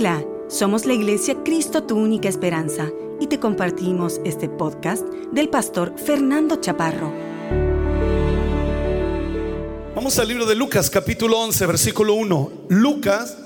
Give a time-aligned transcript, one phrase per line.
[0.00, 5.92] Hola, somos la Iglesia Cristo Tu Única Esperanza y te compartimos este podcast del pastor
[5.98, 7.12] Fernando Chaparro.
[9.94, 12.52] Vamos al libro de Lucas capítulo 11 versículo 1.
[12.70, 13.36] Lucas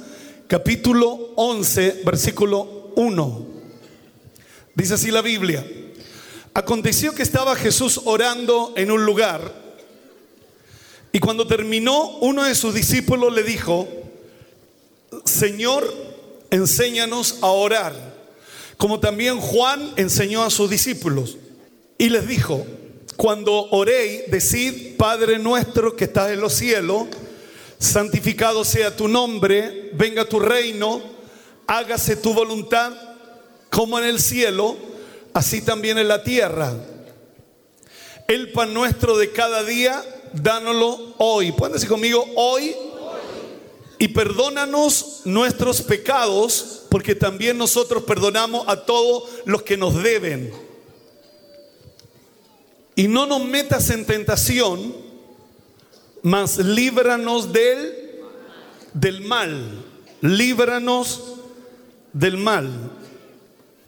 [0.46, 3.46] capítulo 11 versículo 1.
[4.76, 5.66] Dice así la Biblia.
[6.54, 9.40] Aconteció que estaba Jesús orando en un lugar
[11.10, 13.88] y cuando terminó uno de sus discípulos le dijo,
[15.24, 16.13] Señor,
[16.54, 17.94] enséñanos a orar,
[18.76, 21.36] como también Juan enseñó a sus discípulos.
[21.98, 22.64] Y les dijo,
[23.16, 27.08] cuando oréis, decid, Padre nuestro que estás en los cielos,
[27.78, 31.02] santificado sea tu nombre, venga tu reino,
[31.66, 32.92] hágase tu voluntad
[33.70, 34.76] como en el cielo,
[35.32, 36.72] así también en la tierra.
[38.28, 41.50] El pan nuestro de cada día, dánoslo hoy.
[41.52, 42.74] Pueden decir conmigo, hoy.
[43.98, 50.52] Y perdónanos nuestros pecados, porque también nosotros perdonamos a todos los que nos deben.
[52.96, 54.94] Y no nos metas en tentación,
[56.22, 58.20] mas líbranos del,
[58.92, 59.84] del mal.
[60.20, 61.34] Líbranos
[62.12, 62.70] del mal.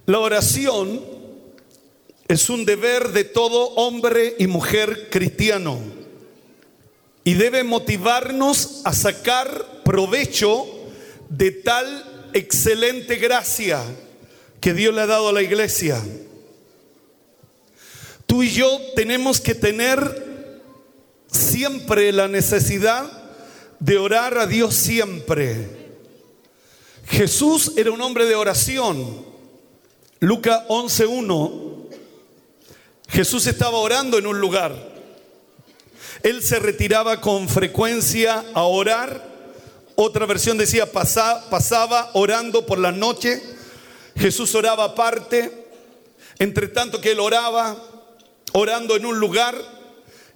[0.06, 1.00] La oración
[2.28, 5.78] es un deber de todo hombre y mujer cristiano
[7.24, 10.66] y debe motivarnos a sacar provecho
[11.28, 13.80] de tal excelente gracia
[14.60, 16.02] que Dios le ha dado a la iglesia.
[18.26, 20.60] Tú y yo tenemos que tener
[21.30, 23.08] siempre la necesidad
[23.78, 25.68] de orar a Dios siempre.
[27.06, 29.24] Jesús era un hombre de oración.
[30.18, 31.86] Lucas 11.1.
[33.08, 34.74] Jesús estaba orando en un lugar.
[36.24, 39.35] Él se retiraba con frecuencia a orar.
[39.96, 43.42] Otra versión decía, pasaba, orando por la noche.
[44.14, 45.66] Jesús oraba aparte.
[46.38, 47.82] Entre tanto que él oraba,
[48.52, 49.56] orando en un lugar.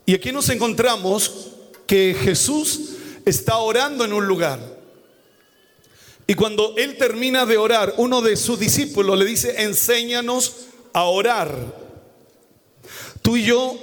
[0.06, 1.50] Y aquí nos encontramos
[1.86, 4.58] que Jesús está orando en un lugar.
[6.26, 11.54] Y cuando él termina de orar, uno de sus discípulos le dice, enséñanos a orar.
[13.20, 13.76] Tú y yo,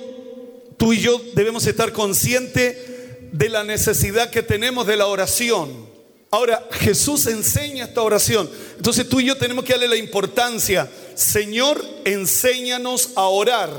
[0.78, 2.87] tú y yo debemos estar conscientes
[3.32, 5.88] de la necesidad que tenemos de la oración.
[6.30, 8.50] Ahora, Jesús enseña esta oración.
[8.76, 10.90] Entonces tú y yo tenemos que darle la importancia.
[11.16, 13.72] Señor, enséñanos a orar.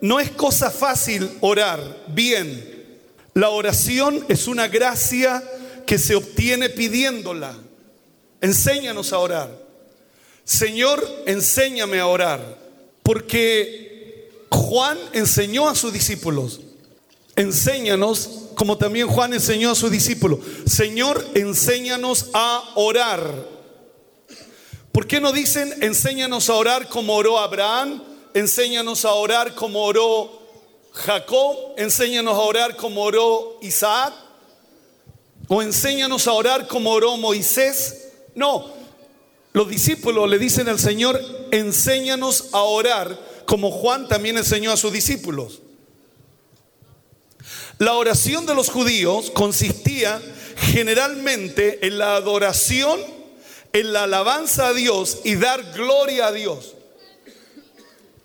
[0.00, 2.74] No es cosa fácil orar bien.
[3.34, 5.42] La oración es una gracia
[5.84, 7.56] que se obtiene pidiéndola.
[8.40, 9.50] Enséñanos a orar.
[10.44, 12.40] Señor, enséñame a orar.
[13.02, 16.60] Porque Juan enseñó a sus discípulos.
[17.36, 20.40] Enséñanos, como también Juan enseñó a sus discípulos.
[20.66, 23.20] Señor, enséñanos a orar.
[24.90, 28.02] ¿Por qué no dicen enséñanos a orar como oró Abraham?
[28.32, 30.42] Enséñanos a orar como oró
[30.92, 31.74] Jacob.
[31.76, 34.14] Enséñanos a orar como oró Isaac.
[35.48, 38.08] O enséñanos a orar como oró Moisés.
[38.34, 38.70] No,
[39.52, 41.18] los discípulos le dicen al Señor,
[41.50, 45.62] enséñanos a orar como Juan también enseñó a sus discípulos.
[47.78, 50.22] La oración de los judíos consistía
[50.56, 52.98] generalmente en la adoración,
[53.72, 56.74] en la alabanza a Dios y dar gloria a Dios.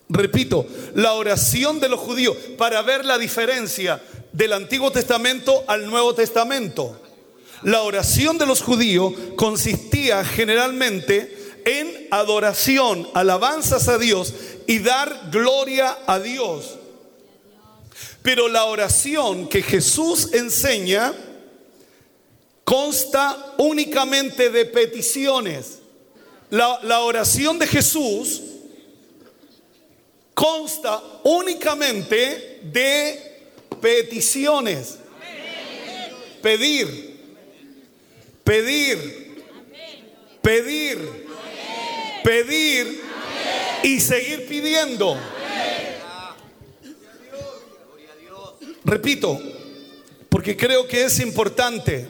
[0.07, 4.01] Repito, la oración de los judíos para ver la diferencia
[4.31, 7.01] del Antiguo Testamento al Nuevo Testamento.
[7.63, 14.33] La oración de los judíos consistía generalmente en adoración, alabanzas a Dios
[14.65, 16.77] y dar gloria a Dios.
[18.21, 21.13] Pero la oración que Jesús enseña
[22.63, 25.79] consta únicamente de peticiones.
[26.49, 28.41] La, oración de Jesús
[30.33, 33.49] consta únicamente de
[33.81, 34.97] peticiones.
[36.41, 37.11] Pedir
[38.43, 39.43] pedir,
[40.41, 41.27] pedir,
[42.23, 43.01] pedir
[43.83, 45.17] y seguir pidiendo.
[48.91, 49.39] Repito,
[50.27, 52.05] porque creo que es importante.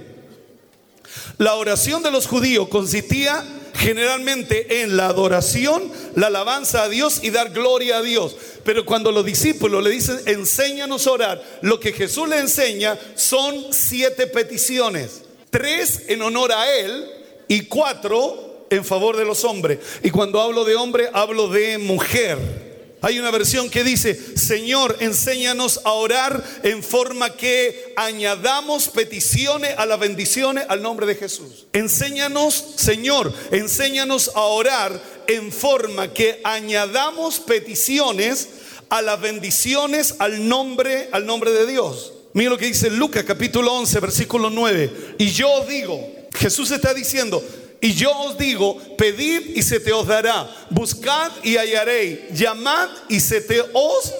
[1.38, 3.46] La oración de los judíos consistía
[3.76, 8.36] generalmente en la adoración, la alabanza a Dios y dar gloria a Dios.
[8.66, 13.68] Pero cuando los discípulos le dicen, enséñanos a orar, lo que Jesús le enseña son
[13.72, 17.06] siete peticiones tres en honor a Él
[17.48, 19.78] y cuatro en favor de los hombres.
[20.02, 22.71] Y cuando hablo de hombre, hablo de mujer.
[23.04, 29.88] Hay una versión que dice, Señor, enséñanos a orar en forma que añadamos peticiones a
[29.88, 31.66] las bendiciones al nombre de Jesús.
[31.74, 38.50] Enséñanos, Señor, enséñanos a orar en forma que añadamos peticiones
[38.90, 42.14] a las bendiciones al nombre, al nombre de Dios.
[42.34, 45.16] Mira lo que dice Lucas capítulo 11, versículo 9.
[45.18, 47.44] Y yo digo, Jesús está diciendo,
[47.84, 53.20] y yo os digo, pedid y se te os dará, buscad y hallaréis, llamad y
[53.20, 54.14] se te os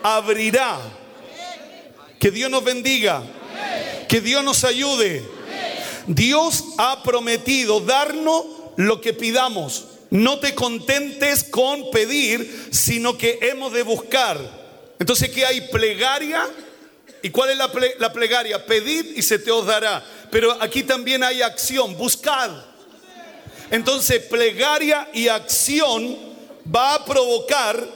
[0.00, 0.78] abrirá.
[2.20, 3.24] Que Dios nos bendiga,
[4.08, 5.24] que Dios nos ayude.
[6.06, 8.44] Dios ha prometido darnos
[8.76, 9.86] lo que pidamos.
[10.10, 14.38] No te contentes con pedir, sino que hemos de buscar.
[15.00, 15.62] Entonces, ¿qué hay?
[15.62, 16.48] Plegaria.
[17.22, 18.64] ¿Y cuál es la, la plegaria?
[18.66, 20.04] Pedid y se te os dará.
[20.30, 21.96] Pero aquí también hay acción.
[21.96, 22.69] Buscad.
[23.70, 26.16] Entonces, plegaria y acción
[26.74, 27.86] va a provocar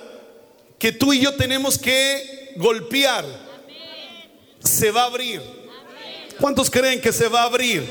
[0.79, 3.25] que tú y yo tenemos que golpear.
[4.63, 5.43] Se va a abrir.
[6.41, 7.87] ¿Cuántos creen que se va a abrir?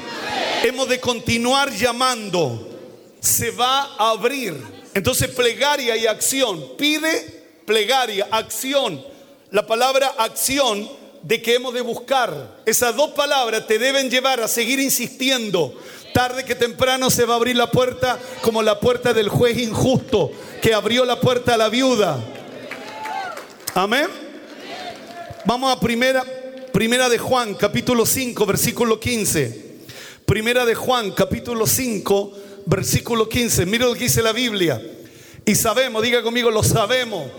[0.63, 2.69] Hemos de continuar llamando.
[3.19, 4.56] Se va a abrir.
[4.94, 6.75] Entonces, plegaria y acción.
[6.77, 9.03] Pide, plegaria, acción.
[9.51, 10.89] La palabra acción
[11.21, 12.62] de que hemos de buscar.
[12.65, 15.74] Esas dos palabras te deben llevar a seguir insistiendo.
[16.13, 20.31] Tarde que temprano se va a abrir la puerta como la puerta del juez injusto
[20.62, 22.24] que abrió la puerta a la viuda.
[23.74, 24.07] Amén.
[25.45, 26.24] Vamos a primera,
[26.71, 29.74] primera de Juan, capítulo 5, versículo 15.
[30.25, 32.33] Primera de Juan, capítulo 5,
[32.68, 33.65] versículo 15.
[33.65, 34.81] Mira lo que dice la Biblia.
[35.45, 37.30] Y sabemos, diga conmigo, lo sabemos,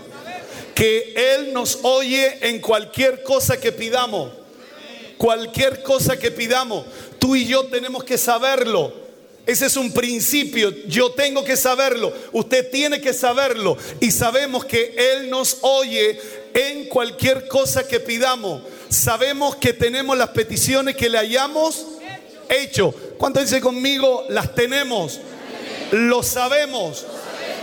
[0.75, 4.31] que Él nos oye en cualquier cosa que pidamos.
[5.17, 6.85] Cualquier cosa que pidamos.
[7.19, 9.05] Tú y yo tenemos que saberlo.
[9.45, 10.73] Ese es un principio.
[10.87, 12.11] Yo tengo que saberlo.
[12.31, 13.77] Usted tiene que saberlo.
[13.99, 16.19] Y sabemos que Él nos oye
[16.53, 18.63] en cualquier cosa que pidamos.
[18.89, 21.85] Sabemos que tenemos las peticiones que le hayamos
[22.49, 22.93] hecho.
[23.17, 24.25] ¿Cuánto dice conmigo?
[24.29, 25.19] Las tenemos.
[25.91, 27.05] Lo sabemos.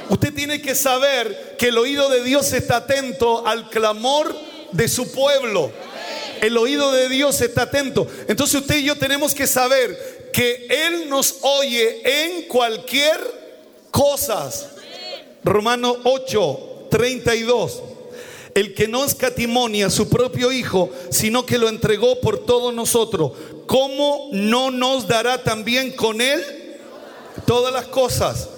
[0.09, 4.37] Usted tiene que saber que el oído de Dios está atento al clamor
[4.71, 5.73] de su pueblo.
[6.43, 8.09] El oído de Dios está atento.
[8.27, 13.21] Entonces usted y yo tenemos que saber que Él nos oye en cualquier
[13.93, 14.51] cosa.
[15.45, 17.83] Romano 8, 32.
[18.57, 23.33] El que no escatimonia a su propio Hijo, sino que lo entregó por todos nosotros,
[23.67, 26.45] ¿cómo no nos dará también con Él
[27.47, 28.49] todas las cosas?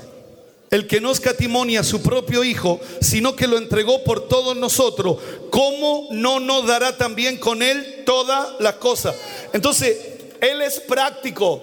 [0.70, 5.18] El que no escatimonia a su propio Hijo, sino que lo entregó por todos nosotros,
[5.50, 9.14] ¿cómo no nos dará también con Él todas las cosas?
[9.52, 9.96] Entonces,
[10.40, 11.62] Él es práctico.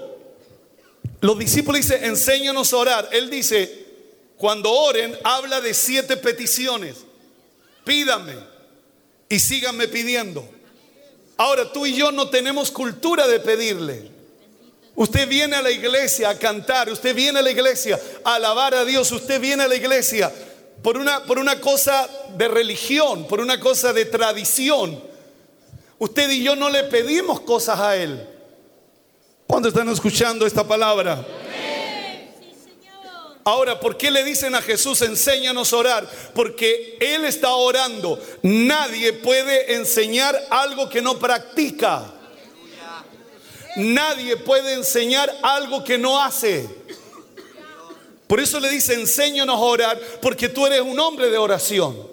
[1.20, 3.10] Los discípulos dicen, enséñanos a orar.
[3.12, 3.86] Él dice,
[4.38, 6.98] cuando oren, habla de siete peticiones.
[7.84, 8.36] Pídame
[9.30, 10.48] y síganme pidiendo.
[11.38, 14.21] Ahora, tú y yo no tenemos cultura de pedirle.
[14.96, 18.86] Usted viene a la iglesia a cantar, usted viene a la iglesia a alabar a
[18.86, 20.32] Dios, usted viene a la iglesia
[20.82, 25.02] por una, por una cosa de religión, por una cosa de tradición.
[25.98, 28.28] Usted y yo no le pedimos cosas a Él.
[29.48, 31.26] ¿Cuándo están escuchando esta palabra?
[33.44, 36.10] Ahora, ¿por qué le dicen a Jesús, enséñanos a orar?
[36.34, 38.20] Porque Él está orando.
[38.44, 42.14] Nadie puede enseñar algo que no practica.
[43.76, 46.68] Nadie puede enseñar algo que no hace.
[48.28, 52.10] Por eso le dice, enséñanos a orar, porque tú eres un hombre de oración.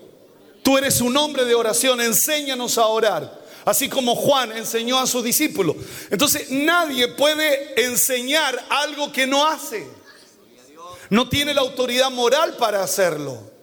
[0.62, 3.38] Tú eres un hombre de oración, enséñanos a orar.
[3.64, 5.76] Así como Juan enseñó a sus discípulos.
[6.10, 9.86] Entonces nadie puede enseñar algo que no hace.
[11.10, 13.57] No tiene la autoridad moral para hacerlo.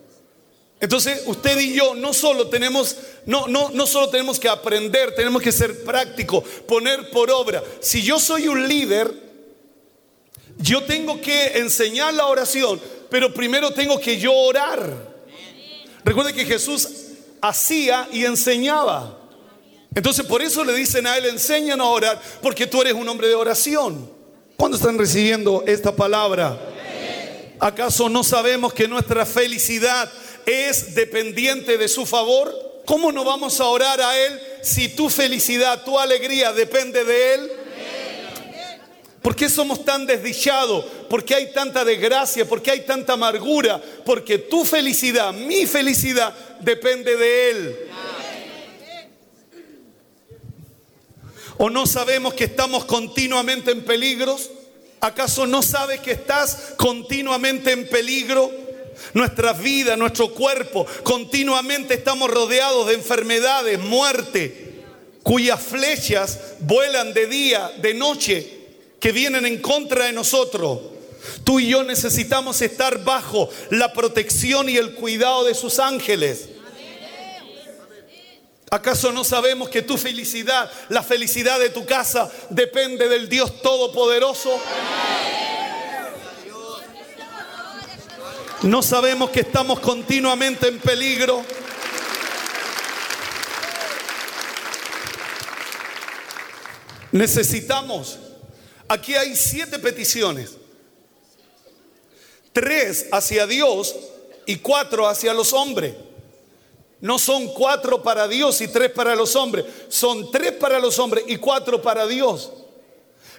[0.79, 5.41] Entonces, usted y yo no solo tenemos no no no solo tenemos que aprender, tenemos
[5.41, 7.63] que ser prácticos, poner por obra.
[7.79, 9.11] Si yo soy un líder,
[10.57, 12.79] yo tengo que enseñar la oración,
[13.09, 15.15] pero primero tengo que yo orar.
[16.03, 16.87] Recuerde que Jesús
[17.41, 19.17] hacía y enseñaba.
[19.93, 23.27] Entonces, por eso le dicen a él, enséñanos a orar, porque tú eres un hombre
[23.27, 24.11] de oración.
[24.57, 26.59] ¿Cuándo están recibiendo esta palabra?
[27.59, 30.11] ¿Acaso no sabemos que nuestra felicidad
[30.45, 32.81] es dependiente de su favor?
[32.85, 37.51] ¿Cómo no vamos a orar a Él si tu felicidad, tu alegría depende de Él?
[39.21, 40.85] ¿Por qué somos tan desdichados?
[41.09, 42.47] ¿Por qué hay tanta desgracia?
[42.47, 43.81] ¿Por qué hay tanta amargura?
[44.05, 47.77] Porque tu felicidad, mi felicidad, depende de Él.
[51.57, 54.51] ¿O no sabemos que estamos continuamente en peligros?
[54.99, 58.64] ¿Acaso no sabes que estás continuamente en peligro?
[59.13, 60.85] Nuestra vida, nuestro cuerpo.
[61.03, 64.83] Continuamente estamos rodeados de enfermedades, muerte,
[65.23, 68.51] cuyas flechas vuelan de día, de noche,
[68.99, 70.79] que vienen en contra de nosotros.
[71.43, 76.49] Tú y yo necesitamos estar bajo la protección y el cuidado de sus ángeles.
[78.71, 84.59] ¿Acaso no sabemos que tu felicidad, la felicidad de tu casa, depende del Dios Todopoderoso?
[88.65, 91.45] No sabemos que estamos continuamente en peligro.
[97.11, 98.17] Necesitamos,
[98.87, 100.57] aquí hay siete peticiones,
[102.53, 103.95] tres hacia Dios
[104.47, 105.93] y cuatro hacia los hombres.
[107.01, 111.23] No son cuatro para Dios y tres para los hombres, son tres para los hombres
[111.27, 112.51] y cuatro para Dios.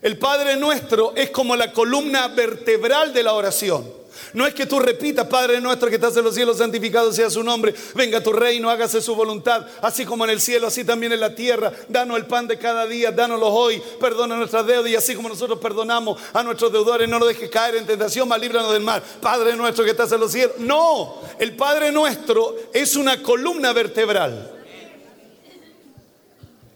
[0.02, 4.05] El Padre nuestro es como la columna vertebral de la oración.
[4.32, 7.42] No es que tú repitas, Padre nuestro que estás en los cielos, santificado sea su
[7.42, 11.20] nombre, venga tu reino, hágase su voluntad, así como en el cielo, así también en
[11.20, 11.72] la tierra.
[11.88, 15.58] Danos el pan de cada día, dánoslo hoy, perdona nuestras deudas y así como nosotros
[15.58, 19.02] perdonamos a nuestros deudores, no nos dejes caer en tentación, mas líbranos del mal.
[19.20, 20.56] Padre nuestro que estás en los cielos.
[20.58, 24.52] No, el Padre nuestro es una columna vertebral.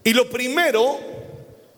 [0.03, 0.97] Y lo primero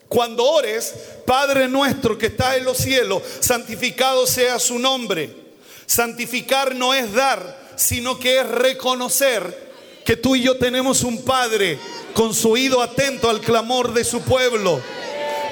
[0.07, 0.93] cuando ores,
[1.25, 5.42] Padre nuestro que está en los cielos, santificado sea su nombre.
[5.93, 9.71] Santificar no es dar, sino que es reconocer
[10.03, 11.77] que tú y yo tenemos un Padre
[12.15, 14.81] con su oído atento al clamor de su pueblo.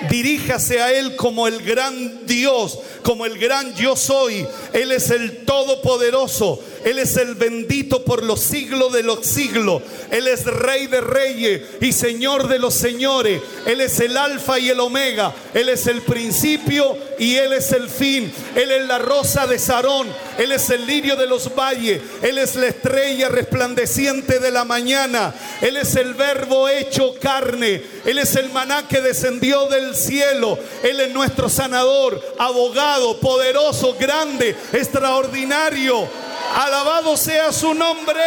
[0.09, 4.45] Diríjase a Él como el gran Dios, como el gran yo soy.
[4.73, 6.59] Él es el todopoderoso.
[6.83, 9.83] Él es el bendito por los siglos de los siglos.
[10.09, 13.41] Él es rey de reyes y señor de los señores.
[13.65, 15.33] Él es el alfa y el omega.
[15.53, 18.31] Él es el principio y Él es el fin.
[18.55, 20.07] Él es la rosa de Sarón.
[20.37, 22.01] Él es el lirio de los valles.
[22.23, 25.33] Él es la estrella resplandeciente de la mañana.
[25.61, 27.83] Él es el verbo hecho carne.
[28.05, 30.57] Él es el maná que descendió del cielo.
[30.83, 36.07] Él es nuestro sanador, abogado, poderoso, grande, extraordinario.
[36.55, 38.21] Alabado sea su nombre.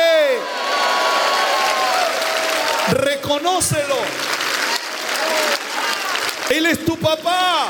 [2.91, 3.97] Reconócelo.
[6.51, 7.69] Él es tu papá.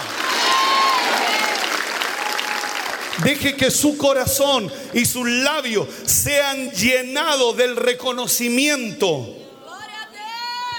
[3.22, 9.26] Deje que su corazón y sus labios sean llenados del reconocimiento.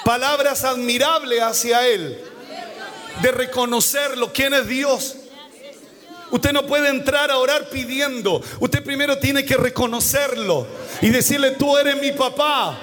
[0.04, 2.22] Palabras admirables hacia Él.
[3.22, 5.16] De reconocerlo, quién es Dios.
[6.32, 8.42] Usted no puede entrar a orar pidiendo.
[8.60, 10.68] Usted primero tiene que reconocerlo
[11.02, 12.78] y decirle, tú eres mi papá.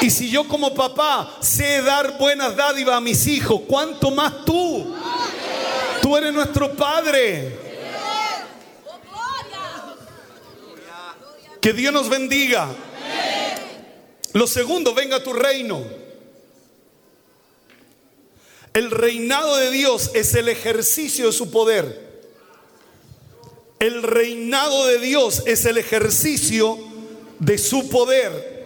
[0.00, 4.94] Y si yo como papá sé dar buenas dádivas a mis hijos, ¿cuánto más tú?
[6.02, 7.58] Tú eres nuestro Padre.
[11.60, 12.68] Que Dios nos bendiga.
[14.32, 15.82] Lo segundo, venga tu reino.
[18.74, 22.08] El reinado de Dios es el ejercicio de su poder.
[23.78, 26.78] El reinado de Dios es el ejercicio
[27.38, 28.58] de su poder.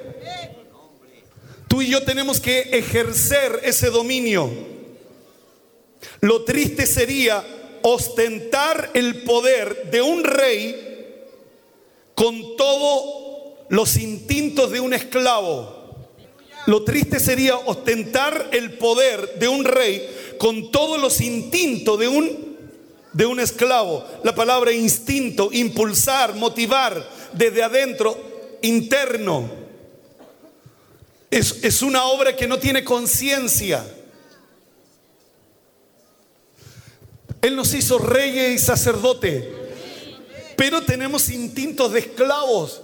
[1.69, 4.51] Tú y yo tenemos que ejercer ese dominio.
[6.21, 7.45] Lo triste sería
[7.83, 10.93] ostentar el poder de un rey
[12.15, 15.82] con todos los instintos de un esclavo.
[16.67, 22.53] Lo triste sería ostentar el poder de un rey con todos los instintos de un
[23.13, 24.07] de un esclavo.
[24.25, 28.19] La palabra instinto, impulsar, motivar desde adentro,
[28.63, 29.51] interno.
[31.31, 33.85] Es, es una obra que no tiene conciencia.
[37.41, 39.53] Él nos hizo reyes y sacerdote,
[40.57, 42.83] pero tenemos instintos de esclavos.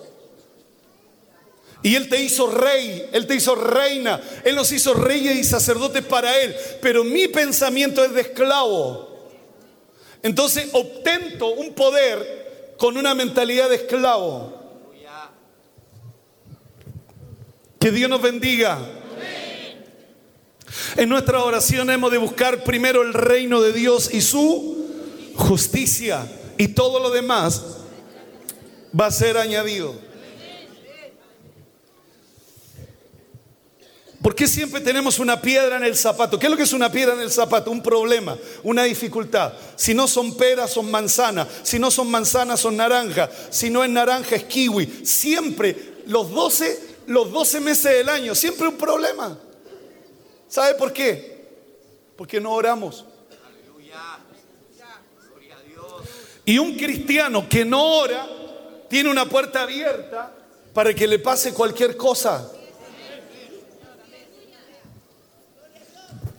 [1.83, 6.05] Y Él te hizo rey, Él te hizo reina, Él nos hizo reyes y sacerdotes
[6.05, 9.31] para Él, pero mi pensamiento es de esclavo.
[10.23, 14.59] Entonces obtento un poder con una mentalidad de esclavo.
[17.79, 18.79] Que Dios nos bendiga.
[20.97, 24.89] En nuestra oración hemos de buscar primero el reino de Dios y su
[25.37, 26.27] justicia.
[26.57, 27.63] Y todo lo demás
[28.99, 30.08] va a ser añadido.
[34.23, 36.39] ¿Por qué siempre tenemos una piedra en el zapato?
[36.39, 37.71] ¿Qué es lo que es una piedra en el zapato?
[37.71, 39.53] Un problema, una dificultad.
[39.77, 41.47] Si no son peras, son manzanas.
[41.63, 43.31] Si no son manzanas, son naranjas.
[43.51, 45.07] Si no es naranja, es kiwi.
[45.07, 49.39] Siempre, los 12, los 12 meses del año, siempre un problema.
[50.49, 51.47] ¿Sabe por qué?
[52.17, 53.05] Porque no oramos.
[56.45, 58.27] Y un cristiano que no ora
[58.89, 60.35] tiene una puerta abierta
[60.73, 62.51] para que le pase cualquier cosa.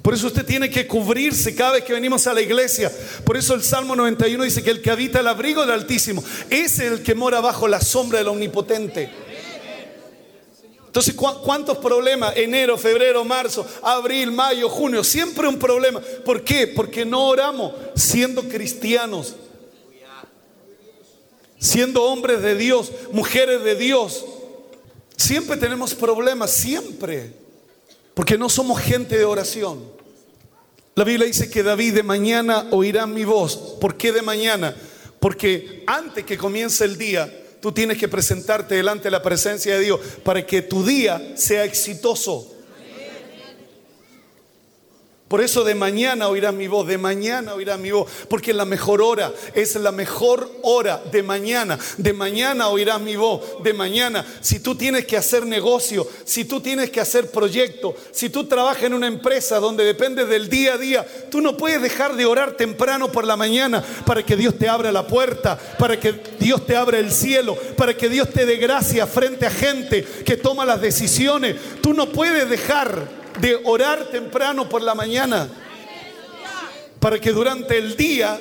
[0.01, 2.91] Por eso usted tiene que cubrirse cada vez que venimos a la iglesia.
[3.25, 6.79] Por eso el Salmo 91 dice que el que habita el abrigo del Altísimo es
[6.79, 9.10] el que mora bajo la sombra del Omnipotente.
[10.89, 12.36] Entonces, ¿cuántos problemas?
[12.36, 16.01] Enero, febrero, marzo, abril, mayo, junio, siempre un problema.
[16.25, 16.65] ¿Por qué?
[16.65, 19.36] Porque no oramos siendo cristianos,
[21.60, 24.25] siendo hombres de Dios, mujeres de Dios.
[25.15, 27.34] Siempre tenemos problemas, siempre,
[28.19, 29.81] porque no somos gente de oración.
[30.93, 33.55] La Biblia dice que David de mañana oirá mi voz.
[33.79, 34.75] ¿Por qué de mañana?
[35.21, 39.85] Porque antes que comience el día, tú tienes que presentarte delante de la presencia de
[39.85, 42.57] Dios para que tu día sea exitoso.
[45.29, 49.00] Por eso de mañana oirás mi voz, de mañana oirás mi voz, porque la mejor
[49.00, 51.77] hora es la mejor hora de mañana.
[51.98, 54.25] De mañana oirás mi voz, de mañana.
[54.41, 58.86] Si tú tienes que hacer negocio, si tú tienes que hacer proyecto, si tú trabajas
[58.86, 62.57] en una empresa donde depende del día a día, tú no puedes dejar de orar
[62.57, 66.75] temprano por la mañana para que Dios te abra la puerta, para que Dios te
[66.75, 70.81] abra el cielo, para que Dios te dé gracia frente a gente que toma las
[70.81, 71.55] decisiones.
[71.83, 75.50] Tú no puedes dejar de orar temprano por la mañana
[77.00, 78.39] para que durante el día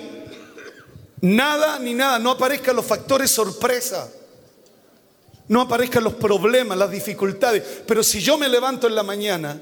[1.20, 4.10] nada ni nada, no aparezcan los factores sorpresa,
[5.48, 7.62] no aparezcan los problemas, las dificultades.
[7.86, 9.60] Pero si yo me levanto en la mañana,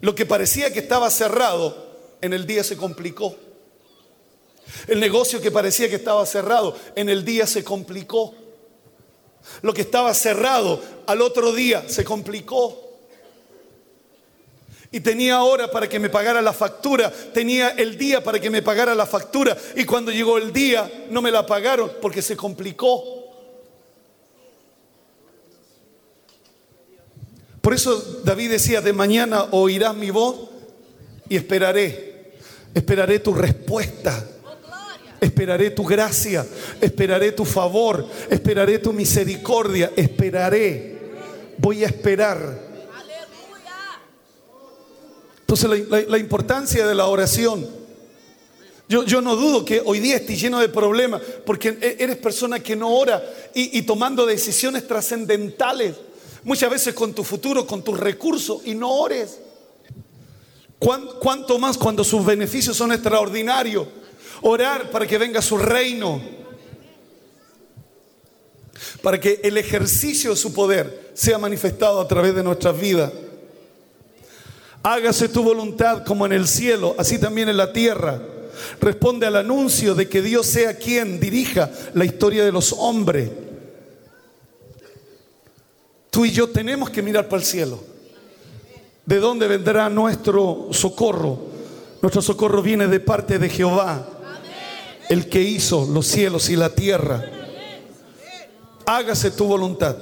[0.00, 1.90] lo que parecía que estaba cerrado,
[2.20, 3.36] en el día se complicó.
[4.86, 8.34] El negocio que parecía que estaba cerrado, en el día se complicó.
[9.62, 12.89] Lo que estaba cerrado, al otro día se complicó.
[14.92, 18.60] Y tenía hora para que me pagara la factura, tenía el día para que me
[18.60, 19.56] pagara la factura.
[19.76, 23.20] Y cuando llegó el día no me la pagaron porque se complicó.
[27.60, 30.48] Por eso David decía, de mañana oirás mi voz
[31.28, 32.32] y esperaré.
[32.74, 34.26] Esperaré tu respuesta.
[35.20, 36.46] Esperaré tu gracia,
[36.80, 40.98] esperaré tu favor, esperaré tu misericordia, esperaré.
[41.58, 42.69] Voy a esperar
[45.50, 47.66] entonces la, importancia de la oración.
[48.88, 52.76] Yo, no dudo que hoy día estés lleno de problemas porque e, eres persona que
[52.76, 53.20] no ora
[53.52, 55.96] y, tomando decisiones trascendentales,
[56.44, 59.40] muchas veces con tu futuro, con tus recursos y no ores.
[60.78, 63.88] ¿Cuánto más cuando sus beneficios son extraordinarios?
[64.42, 66.22] Orar para que venga su reino,
[69.02, 73.10] para que el ejercicio de su poder sea manifestado a través de nuestras vidas.
[74.82, 78.20] Hágase tu voluntad como en el cielo, así también en la tierra.
[78.80, 83.30] Responde al anuncio de que Dios sea quien dirija la historia de los hombres.
[86.10, 87.78] Tú y yo tenemos que mirar para el cielo.
[89.04, 91.38] ¿De dónde vendrá nuestro socorro?
[92.00, 94.06] Nuestro socorro viene de parte de Jehová,
[95.08, 97.24] el que hizo los cielos y la tierra.
[98.86, 99.96] Hágase tu voluntad,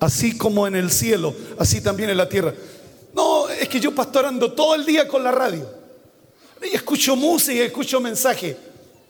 [0.00, 2.54] así como en el cielo, así también en la tierra.
[3.58, 5.68] Es que yo pastorando todo el día con la radio.
[6.62, 8.56] Y escucho música escucho mensaje.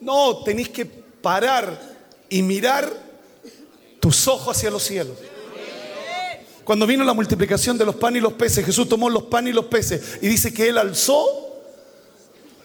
[0.01, 1.97] No, tenéis que parar
[2.29, 2.91] y mirar
[4.01, 5.17] tus ojos hacia los cielos.
[6.65, 9.55] Cuando vino la multiplicación de los panes y los peces, Jesús tomó los panes y
[9.55, 11.27] los peces y dice que Él alzó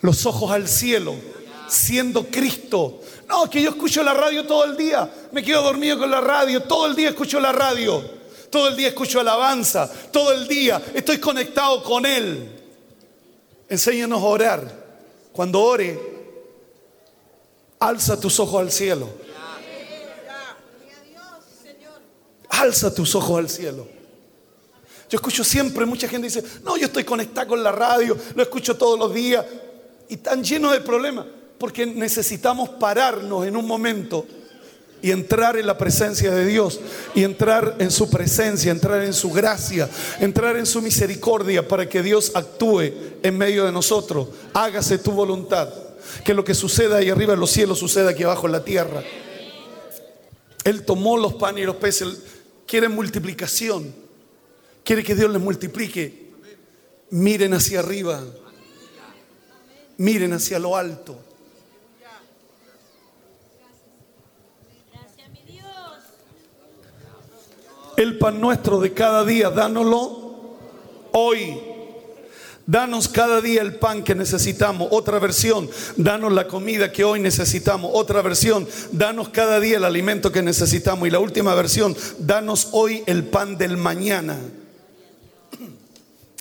[0.02, 1.16] los ojos al cielo,
[1.70, 3.02] siendo Cristo.
[3.30, 6.62] No, que yo escucho la radio todo el día, me quedo dormido con la radio,
[6.64, 8.23] todo el día escucho la radio.
[8.54, 12.52] Todo el día escucho alabanza, todo el día estoy conectado con Él.
[13.68, 14.86] Enséñanos a orar.
[15.32, 16.00] Cuando ore,
[17.80, 19.10] alza tus ojos al cielo.
[22.50, 23.88] Alza tus ojos al cielo.
[25.10, 28.78] Yo escucho siempre, mucha gente dice, no, yo estoy conectado con la radio, lo escucho
[28.78, 29.44] todos los días.
[30.10, 31.26] Y tan lleno de problemas,
[31.58, 34.28] porque necesitamos pararnos en un momento
[35.04, 36.80] y entrar en la presencia de Dios
[37.14, 39.90] y entrar en su presencia, entrar en su gracia,
[40.22, 44.30] entrar en su misericordia para que Dios actúe en medio de nosotros.
[44.54, 45.68] Hágase tu voluntad.
[46.24, 49.04] Que lo que suceda ahí arriba en los cielos suceda aquí abajo en la tierra.
[50.64, 52.08] Él tomó los panes y los peces.
[52.66, 53.94] Quiere multiplicación.
[54.86, 56.32] Quiere que Dios les multiplique.
[57.10, 58.24] Miren hacia arriba.
[59.98, 61.20] Miren hacia lo alto.
[68.04, 70.50] El pan nuestro de cada día, dánoslo
[71.14, 71.58] hoy.
[72.66, 74.90] Danos cada día el pan que necesitamos.
[74.92, 77.92] Otra versión, danos la comida que hoy necesitamos.
[77.94, 81.08] Otra versión, danos cada día el alimento que necesitamos.
[81.08, 84.38] Y la última versión, danos hoy el pan del mañana.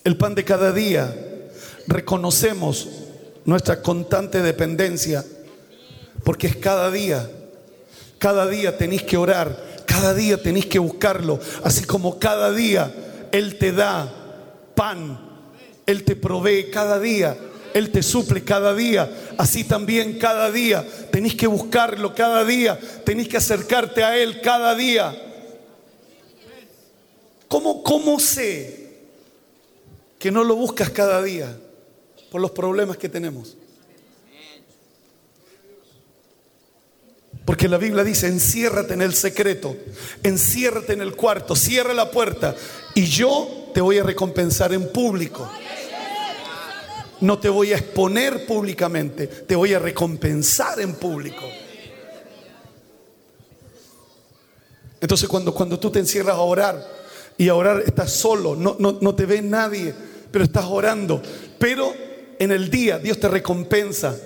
[0.03, 1.15] El pan de cada día.
[1.87, 2.89] Reconocemos
[3.45, 5.25] nuestra constante dependencia
[6.25, 7.31] porque es cada día.
[8.19, 13.59] Cada día tenéis que orar, cada día tenéis que buscarlo, así como cada día Él
[13.59, 14.11] te da
[14.75, 15.21] pan,
[15.85, 17.37] Él te provee cada día.
[17.75, 19.11] Él te suple cada día.
[19.39, 20.87] Así también cada día.
[21.11, 22.79] Tenéis que buscarlo cada día.
[23.05, 25.15] Tenéis que acercarte a Él cada día.
[27.49, 28.99] ¿Cómo, ¿Cómo sé
[30.19, 31.55] que no lo buscas cada día?
[32.31, 33.57] Por los problemas que tenemos.
[37.45, 39.77] Porque la Biblia dice, enciérrate en el secreto,
[40.23, 42.55] enciérrate en el cuarto, cierra la puerta
[42.95, 45.51] y yo te voy a recompensar en público.
[47.21, 51.43] No te voy a exponer públicamente, te voy a recompensar en público.
[55.01, 56.87] Entonces cuando, cuando tú te encierras a orar
[57.37, 59.93] y a orar estás solo, no, no, no te ve nadie,
[60.31, 61.21] pero estás orando.
[61.59, 61.93] Pero
[62.39, 64.17] en el día Dios te recompensa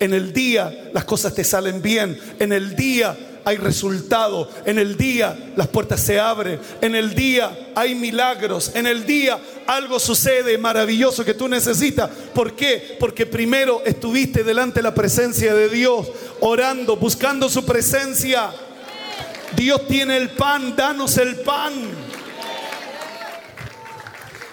[0.00, 2.18] en el día las cosas te salen bien.
[2.38, 4.50] En el día hay resultado.
[4.64, 6.58] En el día las puertas se abren.
[6.80, 8.72] En el día hay milagros.
[8.74, 12.10] En el día algo sucede maravilloso que tú necesitas.
[12.34, 12.96] ¿Por qué?
[12.98, 16.08] Porque primero estuviste delante de la presencia de Dios,
[16.40, 18.50] orando, buscando su presencia.
[19.54, 21.72] Dios tiene el pan, danos el pan.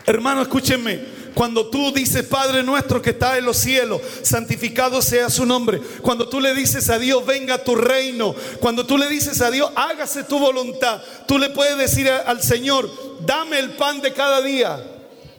[0.06, 1.12] Hermano, escúchenme.
[1.34, 5.82] Cuando tú dices, Padre nuestro que está en los cielos, santificado sea su nombre.
[6.02, 8.36] Cuando tú le dices a Dios, venga tu reino.
[8.60, 11.02] Cuando tú le dices a Dios, hágase tu voluntad.
[11.28, 12.89] Tú le puedes decir al Señor,
[13.26, 14.84] dame el pan de cada día.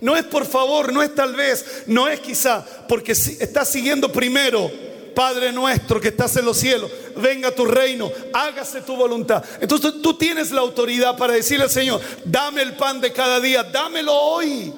[0.00, 4.70] No es por favor, no es tal vez, no es quizá, porque estás siguiendo primero.
[5.14, 9.44] Padre nuestro que estás en los cielos, venga tu reino, hágase tu voluntad.
[9.60, 13.62] Entonces tú tienes la autoridad para decirle al Señor, dame el pan de cada día,
[13.62, 14.74] dámelo hoy.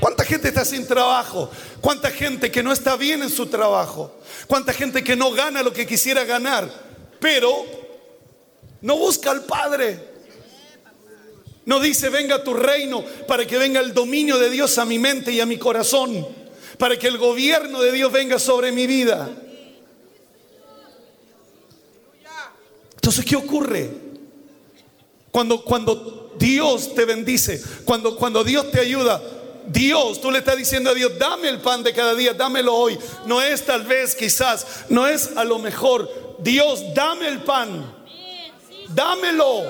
[0.00, 1.50] ¿Cuánta gente está sin trabajo?
[1.80, 4.12] ¿Cuánta gente que no está bien en su trabajo?
[4.46, 6.68] ¿Cuánta gente que no gana lo que quisiera ganar?
[7.18, 7.64] Pero
[8.80, 9.98] no busca al Padre.
[11.64, 15.32] No dice, venga tu reino para que venga el dominio de Dios a mi mente
[15.32, 16.26] y a mi corazón.
[16.78, 19.28] Para que el gobierno de Dios venga sobre mi vida.
[22.94, 23.90] Entonces, ¿qué ocurre?
[25.30, 29.22] Cuando, cuando Dios te bendice, cuando, cuando Dios te ayuda,
[29.68, 32.98] Dios, tú le estás diciendo a Dios, dame el pan de cada día, dámelo hoy.
[33.26, 36.36] No es tal vez, quizás, no es a lo mejor.
[36.38, 37.94] Dios, dame el pan.
[38.88, 39.62] Dámelo.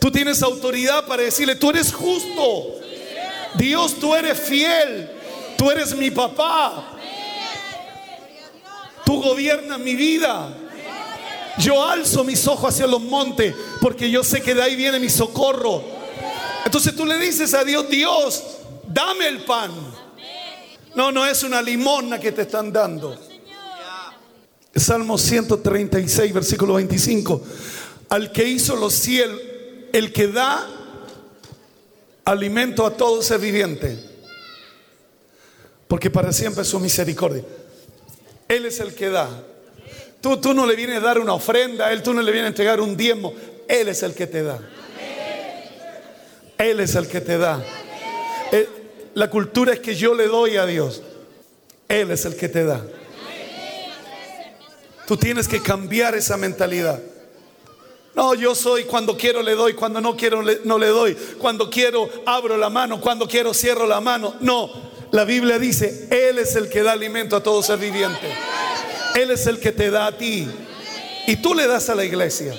[0.00, 2.76] Tú tienes autoridad para decirle, tú eres justo.
[3.54, 5.10] Dios, tú eres fiel.
[5.58, 6.96] Tú eres mi papá.
[9.04, 10.54] Tú gobiernas mi vida.
[11.58, 15.10] Yo alzo mis ojos hacia los montes porque yo sé que de ahí viene mi
[15.10, 15.99] socorro.
[16.64, 18.44] Entonces tú le dices a Dios, Dios,
[18.86, 19.72] dame el pan.
[20.94, 23.16] No, no es una limosna que te están dando.
[24.74, 27.42] Salmo 136, versículo 25.
[28.08, 29.40] Al que hizo los cielos,
[29.92, 30.68] el que da
[32.24, 33.98] alimento a todo ser viviente.
[35.88, 37.44] Porque para siempre es su misericordia.
[38.48, 39.28] Él es el que da.
[40.20, 42.46] Tú, tú no le vienes a dar una ofrenda a Él, tú no le vienes
[42.46, 43.32] a entregar un diezmo.
[43.66, 44.60] Él es el que te da.
[46.60, 47.64] Él es el que te da.
[48.52, 48.68] Eh,
[49.14, 51.02] la cultura es que yo le doy a Dios.
[51.88, 52.84] Él es el que te da.
[55.06, 57.00] Tú tienes que cambiar esa mentalidad.
[58.14, 62.10] No, yo soy cuando quiero le doy, cuando no quiero no le doy, cuando quiero
[62.26, 64.34] abro la mano, cuando quiero cierro la mano.
[64.40, 64.70] No,
[65.12, 68.28] la Biblia dice, Él es el que da alimento a todo ser viviente.
[69.14, 70.46] Él es el que te da a ti.
[71.26, 72.54] Y tú le das a la iglesia.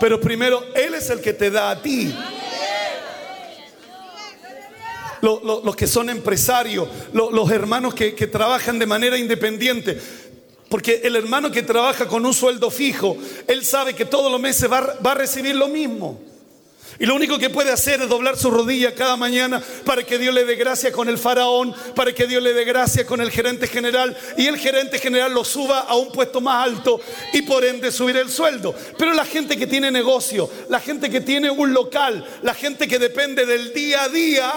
[0.00, 2.14] Pero primero, Él es el que te da a ti
[5.24, 9.98] los, que son empresarios, los, hermanos que, trabajan de manera independiente.
[10.68, 14.70] Porque el hermano que trabaja con un sueldo fijo, él sabe que todos los meses
[14.70, 16.20] va, va a recibir lo mismo.
[16.98, 20.32] Y lo único que puede hacer es doblar su rodilla cada mañana para que Dios
[20.32, 23.66] le dé gracia con el faraón, para que Dios le dé gracia con el gerente
[23.66, 27.00] general y el gerente general lo suba a un puesto más alto
[27.32, 28.74] y por ende subir el sueldo.
[28.96, 32.98] Pero la gente que tiene negocio, la gente que tiene un local, la gente que
[33.00, 34.52] depende del día a día,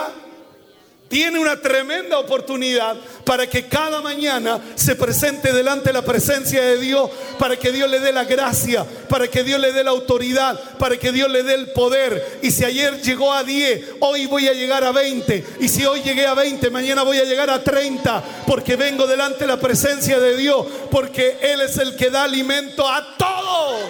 [1.07, 6.77] tiene una tremenda oportunidad para que cada mañana se presente delante de la presencia de
[6.77, 10.59] Dios, para que Dios le dé la gracia, para que Dios le dé la autoridad,
[10.77, 12.39] para que Dios le dé el poder.
[12.41, 15.45] Y si ayer llegó a 10, hoy voy a llegar a 20.
[15.59, 19.39] Y si hoy llegué a 20, mañana voy a llegar a 30, porque vengo delante
[19.39, 23.81] de la presencia de Dios, porque Él es el que da alimento a todos.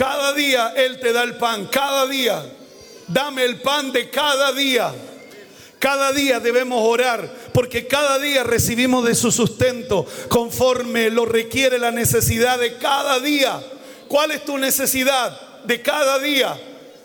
[0.00, 2.42] Cada día Él te da el pan, cada día.
[3.06, 4.94] Dame el pan de cada día.
[5.78, 11.90] Cada día debemos orar porque cada día recibimos de su sustento conforme lo requiere la
[11.90, 13.60] necesidad de cada día.
[14.08, 16.58] ¿Cuál es tu necesidad de cada día?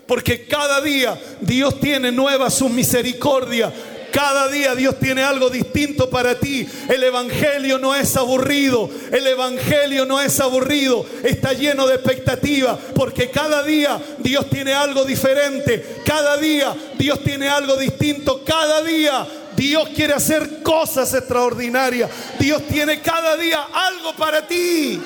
[0.08, 3.74] Porque cada día Dios tiene nueva su misericordia
[4.16, 6.66] cada día Dios tiene algo distinto para ti.
[6.88, 8.90] El Evangelio no es aburrido.
[9.12, 11.06] El Evangelio no es aburrido.
[11.22, 12.80] Está lleno de expectativa.
[12.96, 15.98] Porque cada día Dios tiene algo diferente.
[16.06, 18.42] Cada día Dios tiene algo distinto.
[18.46, 22.10] Cada día Dios quiere hacer cosas extraordinarias.
[22.40, 24.98] Dios tiene cada día algo para ti.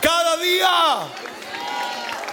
[0.00, 1.06] Cada día.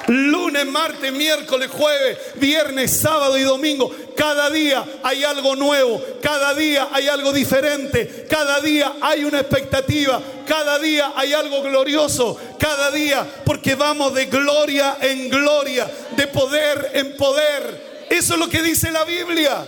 [0.08, 3.90] Lunes, martes, miércoles, jueves, viernes, sábado y domingo.
[4.16, 10.22] Cada día hay algo nuevo, cada día hay algo diferente, cada día hay una expectativa,
[10.48, 16.92] cada día hay algo glorioso, cada día porque vamos de gloria en gloria, de poder
[16.94, 18.06] en poder.
[18.10, 19.66] Eso es lo que dice la Biblia.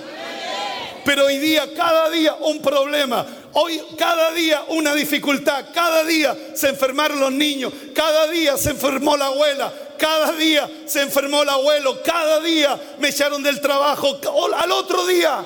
[1.06, 3.26] Pero hoy día, cada día un problema.
[3.54, 5.66] Hoy, cada día una dificultad.
[5.74, 7.72] Cada día se enfermaron los niños.
[7.94, 9.72] Cada día se enfermó la abuela.
[9.98, 12.02] Cada día se enfermó el abuelo.
[12.04, 14.20] Cada día me echaron del trabajo.
[14.56, 15.46] Al otro día,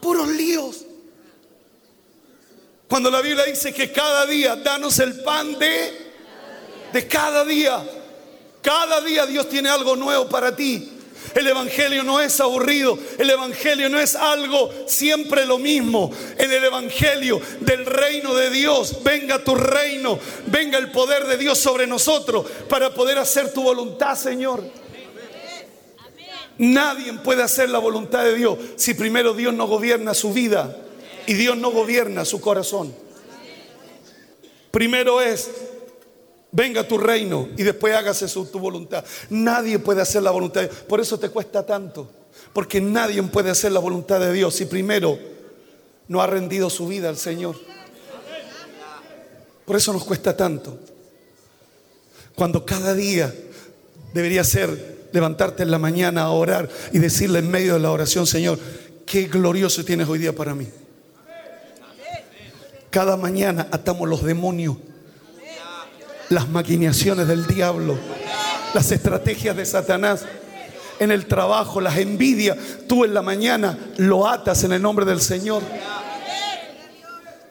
[0.00, 0.84] puros líos.
[2.88, 6.12] Cuando la Biblia dice que cada día danos el pan de,
[6.92, 7.82] de cada día.
[8.60, 11.01] Cada día Dios tiene algo nuevo para ti.
[11.34, 16.10] El Evangelio no es aburrido, el Evangelio no es algo siempre lo mismo.
[16.36, 21.58] En el Evangelio del reino de Dios, venga tu reino, venga el poder de Dios
[21.58, 24.62] sobre nosotros para poder hacer tu voluntad, Señor.
[26.58, 30.76] Nadie puede hacer la voluntad de Dios si primero Dios no gobierna su vida
[31.26, 32.94] y Dios no gobierna su corazón.
[34.70, 35.50] Primero es
[36.52, 39.04] venga tu reino y después hágase su, tu voluntad.
[39.30, 40.68] Nadie puede hacer la voluntad.
[40.68, 42.08] Por eso te cuesta tanto.
[42.52, 45.18] Porque nadie puede hacer la voluntad de Dios si primero
[46.08, 47.56] no ha rendido su vida al Señor.
[49.64, 50.78] Por eso nos cuesta tanto.
[52.34, 53.32] Cuando cada día
[54.12, 58.26] debería ser levantarte en la mañana a orar y decirle en medio de la oración,
[58.26, 58.58] Señor,
[59.06, 60.68] qué glorioso tienes hoy día para mí.
[62.90, 64.76] Cada mañana atamos los demonios
[66.32, 67.98] las maquinaciones del diablo,
[68.74, 70.24] las estrategias de Satanás
[70.98, 72.56] en el trabajo, las envidias.
[72.88, 75.62] Tú en la mañana lo atas en el nombre del Señor.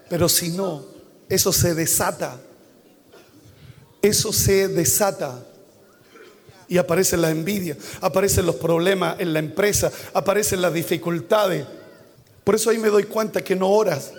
[0.10, 0.84] Pero si no,
[1.30, 2.40] eso se desata.
[4.02, 5.46] Eso se desata.
[6.68, 11.66] Y aparece la envidia, aparecen los problemas en la empresa, aparecen las dificultades.
[12.44, 14.14] Por eso ahí me doy cuenta que no oras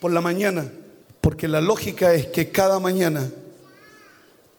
[0.00, 0.66] por la mañana,
[1.20, 3.30] porque la lógica es que cada mañana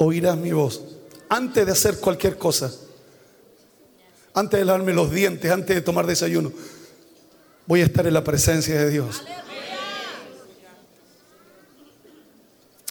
[0.05, 0.81] oirás mi voz.
[1.29, 2.71] Antes de hacer cualquier cosa,
[4.33, 6.51] antes de lavarme los dientes, antes de tomar desayuno,
[7.65, 9.23] voy a estar en la presencia de Dios.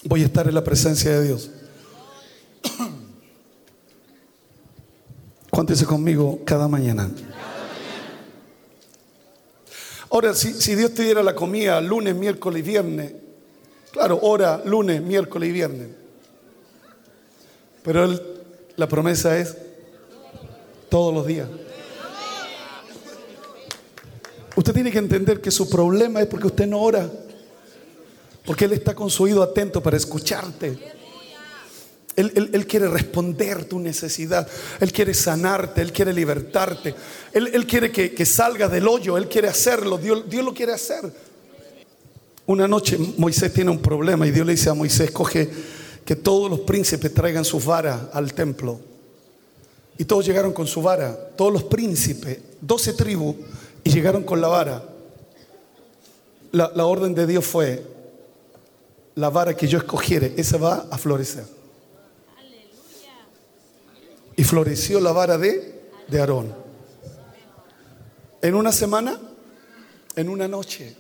[0.04, 1.50] Voy a estar en la presencia de Dios.
[5.50, 7.10] Cuéntese conmigo cada mañana.
[10.10, 13.12] Ahora, si, si, Dios te diera la comida lunes, miércoles y viernes,
[13.92, 16.01] claro, hora lunes, miércoles y viernes.
[17.82, 18.08] Pero
[18.76, 19.56] la promesa es
[20.88, 21.48] todos los días.
[24.54, 27.10] Usted tiene que entender que su problema es porque usted no ora.
[28.44, 30.78] Porque Él está con su oído atento para escucharte.
[32.14, 34.46] Él, quiere responder tu necesidad.
[34.80, 35.80] Él quiere sanarte.
[35.80, 36.94] Él quiere libertarte.
[37.32, 38.24] Él, quiere que, que
[38.70, 39.16] del hoyo.
[39.16, 39.96] Él quiere hacerlo.
[39.96, 41.10] Dios, Dios lo quiere hacer.
[42.44, 45.48] Una noche Moisés tiene un problema y Dios le dice a Moisés, coge
[46.04, 48.80] que todos los príncipes traigan sus varas al templo.
[49.98, 53.36] Y todos llegaron con su vara, todos los príncipes, doce tribus,
[53.84, 54.82] y llegaron con la vara.
[56.50, 57.84] La, la, orden de Dios fue,
[59.14, 61.44] la vara que yo escogiere, esa va a florecer.
[64.36, 66.54] Y floreció la vara de, de Aarón.
[68.40, 69.20] En una semana,
[70.16, 70.96] en una noche.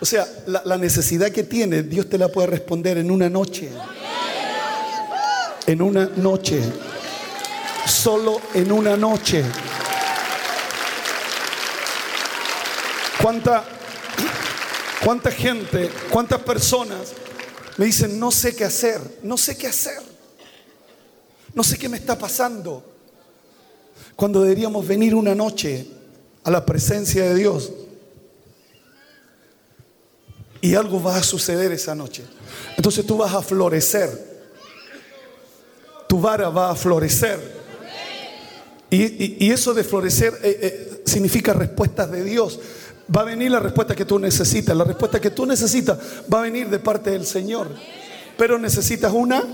[0.00, 3.70] O sea, la, la necesidad que tiene, Dios te la puede responder en una noche.
[5.70, 6.60] En una noche.
[7.86, 9.44] Solo en una noche.
[13.22, 13.62] ¿Cuánta,
[15.04, 17.12] cuánta gente, cuántas personas
[17.76, 20.02] me dicen, no sé qué hacer, no sé qué hacer,
[21.54, 22.84] no sé qué me está pasando?
[24.16, 25.86] Cuando deberíamos venir una noche
[26.42, 27.70] a la presencia de Dios
[30.60, 32.24] y algo va a suceder esa noche.
[32.76, 34.29] Entonces tú vas a florecer.
[36.10, 37.38] Tu vara va a florecer.
[38.90, 42.58] Y, y- eso de florecer eh, eh, significa respuestas de Dios.
[43.14, 44.76] Va a venir la respuesta que tú necesitas.
[44.76, 45.96] La respuesta que tú necesitas
[46.32, 47.68] va a venir de parte del Señor.
[48.36, 49.44] Pero necesitas una,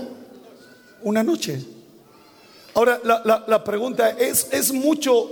[1.03, 1.63] una noche.
[2.73, 5.29] Ahora, la, la- la pregunta es, ¿es mucho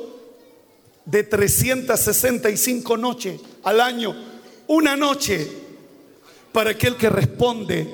[1.06, 4.16] de 365 noches al año?
[4.68, 5.48] Una noche
[6.52, 7.88] para aquel que responde.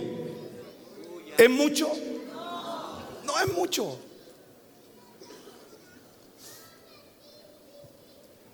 [1.38, 1.89] ¿Es mucho?
[3.32, 3.98] No es mucho.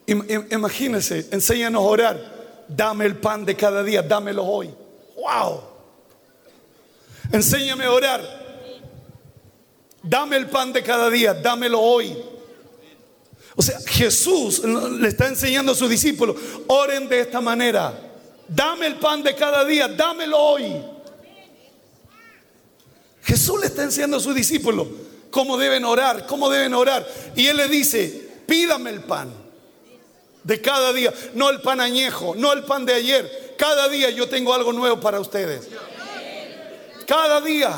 [0.06, 2.38] Im- im- Imagínense, enséñanos a orar.
[2.68, 4.70] Dame el pan de cada día, dámelo hoy.
[5.16, 5.62] ¡Wow!
[7.32, 8.22] Enséñame a orar.
[10.04, 12.16] Dame el pan de cada día, dámelo hoy.
[13.56, 16.36] O sea, Jesús le está enseñando a sus discípulos,
[16.68, 18.00] oren de esta manera.
[18.48, 20.82] Dame el pan de cada día, dámelo hoy.
[23.28, 24.88] Jesús le está enseñando a sus discípulos
[25.30, 27.06] cómo deben orar, cómo deben orar.
[27.36, 29.30] Y Él le dice, pídame el pan
[30.46, 33.56] de cada día, no el pan añejo, no el pan de ayer.
[33.58, 35.68] Cada día yo tengo algo nuevo para ustedes.
[37.06, 37.76] Cada día.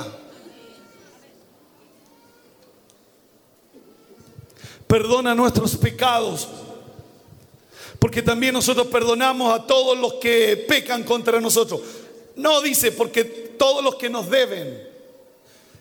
[4.86, 6.48] Perdona nuestros pecados.
[7.98, 11.82] Porque también nosotros perdonamos a todos los que pecan contra nosotros.
[12.36, 14.88] No dice porque todos los que nos deben.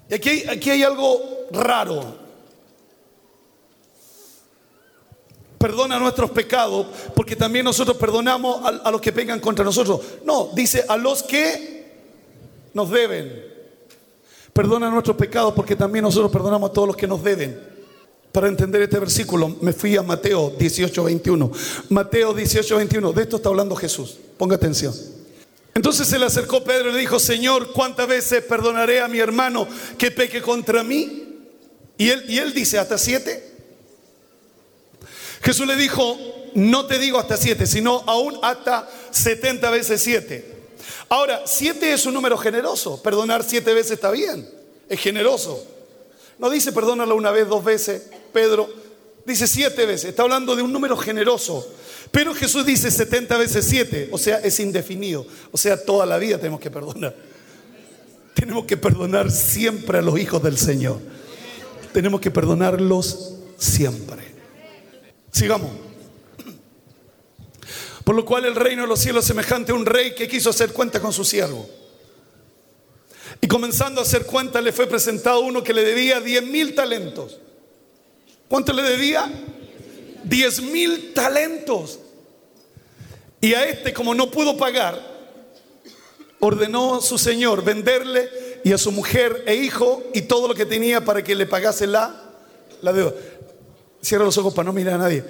[0.08, 2.28] Y aquí, aquí hay algo raro.
[5.58, 10.00] Perdona nuestros pecados porque también nosotros perdonamos a, a los que pecan contra nosotros.
[10.24, 11.88] No, dice a los que
[12.74, 13.44] nos deben.
[14.52, 17.60] Perdona nuestros pecados porque también nosotros perdonamos a todos los que nos deben.
[18.32, 21.50] Para entender este versículo, me fui a Mateo 18, 21.
[21.88, 23.12] Mateo 18, 21.
[23.12, 24.16] De esto está hablando Jesús.
[24.36, 25.17] Ponga atención.
[25.78, 29.68] Entonces se le acercó Pedro y le dijo, Señor, ¿cuántas veces perdonaré a mi hermano
[29.96, 31.36] que peque contra mí?
[31.96, 33.48] Y él, y él dice, ¿hasta siete?
[35.40, 36.18] Jesús le dijo,
[36.54, 40.52] no te digo hasta siete, sino aún hasta 70 veces siete.
[41.08, 43.00] Ahora, siete es un número generoso.
[43.00, 44.50] Perdonar siete veces está bien.
[44.88, 45.64] Es generoso.
[46.40, 48.68] No dice perdónalo una vez, dos veces, Pedro.
[49.24, 50.10] Dice siete veces.
[50.10, 51.72] Está hablando de un número generoso.
[52.10, 54.08] Pero Jesús dice 70 veces siete.
[54.10, 55.26] O sea, es indefinido.
[55.52, 57.14] O sea, toda la vida tenemos que perdonar.
[58.34, 61.00] Tenemos que perdonar siempre a los hijos del Señor.
[61.92, 64.22] Tenemos que perdonarlos siempre.
[65.32, 65.70] Sigamos.
[68.04, 70.50] Por lo cual el reino de los cielos es semejante a un rey que quiso
[70.50, 71.68] hacer cuenta con su siervo.
[73.40, 77.38] Y comenzando a hacer cuenta le fue presentado uno que le debía 10 mil talentos.
[78.48, 79.30] ¿Cuánto le debía?
[80.28, 81.98] 10 mil talentos.
[83.40, 85.00] Y a este, como no pudo pagar,
[86.40, 88.28] ordenó su señor venderle
[88.64, 91.86] y a su mujer e hijo y todo lo que tenía para que le pagase
[91.86, 92.32] la,
[92.82, 93.12] la deuda.
[94.00, 95.24] Cierra los ojos para no mirar a nadie.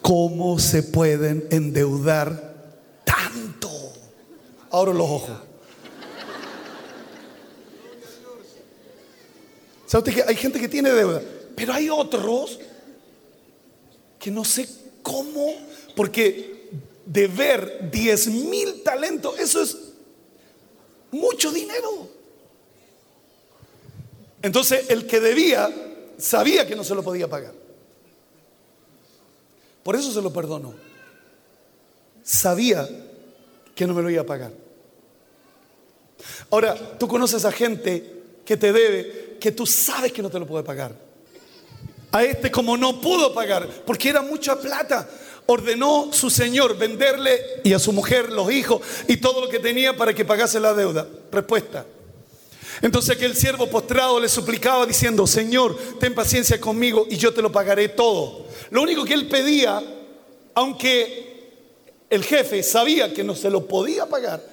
[0.00, 2.54] ¿Cómo se pueden endeudar
[3.04, 3.70] tanto?
[4.70, 5.38] Abro los ojos.
[9.86, 11.22] ¿Sabe usted que hay gente que tiene deuda?
[11.54, 12.58] Pero hay otros
[14.22, 14.68] que no sé
[15.02, 15.52] cómo,
[15.96, 16.70] porque
[17.04, 19.76] deber 10 mil talentos, eso es
[21.10, 22.08] mucho dinero.
[24.40, 25.68] Entonces el que debía
[26.18, 27.52] sabía que no se lo podía pagar.
[29.82, 30.72] Por eso se lo perdonó.
[32.22, 32.88] Sabía
[33.74, 34.52] que no me lo iba a pagar.
[36.48, 40.46] Ahora, tú conoces a gente que te debe, que tú sabes que no te lo
[40.46, 41.11] puede pagar.
[42.12, 45.08] A este como no pudo pagar, porque era mucha plata,
[45.46, 49.96] ordenó su señor venderle y a su mujer los hijos y todo lo que tenía
[49.96, 51.06] para que pagase la deuda.
[51.30, 51.86] Respuesta.
[52.82, 57.50] Entonces aquel siervo postrado le suplicaba diciendo, Señor, ten paciencia conmigo y yo te lo
[57.50, 58.46] pagaré todo.
[58.70, 59.82] Lo único que él pedía,
[60.54, 61.50] aunque
[62.10, 64.44] el jefe sabía que no se lo podía pagar,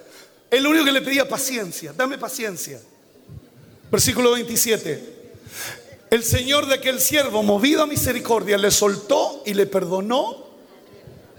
[0.50, 2.80] él lo único que le pedía paciencia, dame paciencia.
[3.90, 5.19] Versículo 27.
[6.10, 10.44] El Señor de aquel siervo, movido a misericordia, le soltó y le perdonó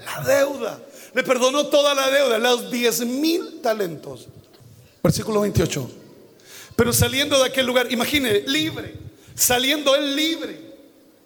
[0.06, 0.80] la deuda.
[1.14, 4.30] Le perdonó toda la deuda, los 10 mil talentos.
[5.04, 5.92] Versículo 28.
[6.78, 8.96] Pero saliendo de aquel lugar, imagine, libre,
[9.36, 10.58] saliendo él libre,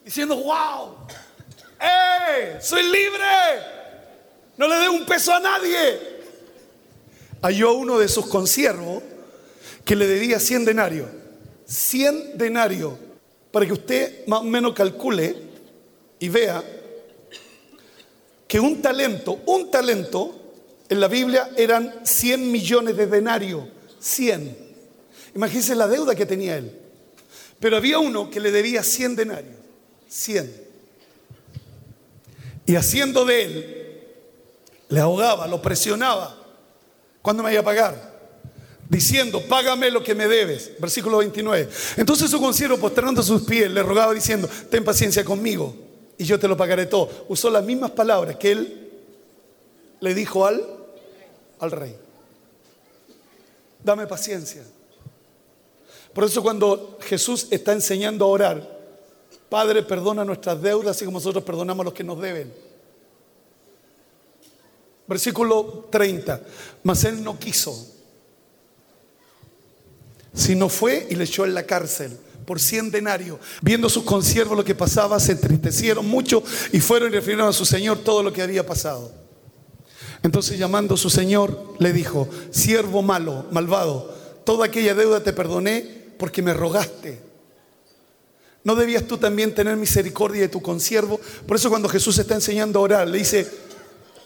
[0.04, 0.96] diciendo, wow,
[1.80, 2.58] ¡eh!
[2.60, 3.24] ¡Soy libre!
[4.58, 6.00] No le dé un peso a nadie.
[7.44, 9.04] Halló a uno de sus consiervos
[9.84, 11.10] que le debía 100 denarios.
[11.68, 12.94] 100 denarios.
[13.56, 15.34] Para que usted más o menos calcule
[16.20, 16.62] y vea
[18.46, 20.36] que un talento, un talento
[20.90, 23.64] en la Biblia eran 100 millones de denarios.
[23.98, 24.58] 100.
[25.36, 26.70] Imagínense la deuda que tenía él.
[27.58, 29.56] Pero había uno que le debía 100 denarios.
[30.10, 30.54] 100.
[32.66, 34.04] Y haciendo de él,
[34.90, 36.36] le ahogaba, lo presionaba.
[37.22, 38.15] ¿Cuándo me iba a pagar?
[38.88, 40.72] Diciendo, págame lo que me debes.
[40.80, 41.70] Versículo 29.
[41.98, 45.76] Entonces su consiervo, postrando sus pies, le rogaba diciendo, ten paciencia conmigo
[46.18, 47.26] y yo te lo pagaré todo.
[47.28, 48.90] Usó las mismas palabras que él
[50.00, 50.64] le dijo al,
[51.60, 51.96] al rey.
[53.84, 54.64] Dame paciencia.
[56.14, 58.76] Por eso cuando Jesús está enseñando a orar,
[59.50, 62.54] Padre, perdona nuestras deudas así como nosotros perdonamos a los que nos deben.
[65.08, 66.42] Versículo 30.
[66.84, 67.95] Mas él no quiso,
[70.36, 73.40] sino fue y le echó en la cárcel por cien denarios.
[73.62, 77.66] Viendo sus consiervos lo que pasaba, se entristecieron mucho y fueron y refirieron a su
[77.66, 79.12] señor todo lo que había pasado.
[80.24, 84.14] Entonces llamando a su señor, le dijo, siervo malo, malvado,
[84.44, 87.20] toda aquella deuda te perdoné porque me rogaste.
[88.64, 91.20] ¿No debías tú también tener misericordia de tu consiervo?
[91.48, 93.48] Por eso cuando Jesús está enseñando a orar, le dice,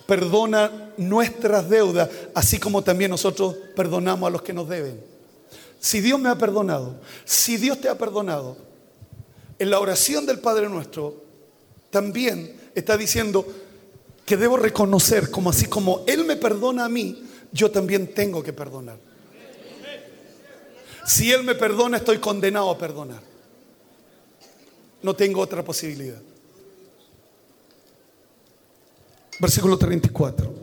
[0.07, 5.18] perdona nuestras deudas, así como también nosotros perdonamos a los que nos deben.
[5.80, 8.57] Si Dios me ha perdonado, si Dios te ha perdonado,
[9.57, 11.23] en la oración del Padre nuestro,
[11.89, 13.45] también está diciendo
[14.25, 18.53] que debo reconocer como así como Él me perdona a mí, yo también tengo que
[18.53, 18.99] perdonar.
[21.05, 23.21] Si Él me perdona, estoy condenado a perdonar.
[25.01, 26.21] No tengo otra posibilidad.
[29.39, 30.59] Versículo 34.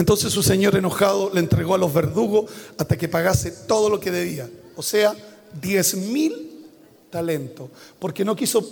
[0.00, 4.10] Entonces su señor enojado le entregó a los verdugos hasta que pagase todo lo que
[4.10, 4.48] debía.
[4.74, 5.14] O sea,
[5.60, 6.66] 10 mil
[7.10, 7.68] talentos.
[7.98, 8.66] Porque no quiso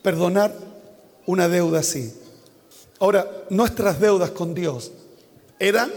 [0.00, 0.56] perdonar
[1.26, 2.14] una deuda así.
[3.00, 4.92] Ahora, nuestras deudas con Dios
[5.58, 5.92] eran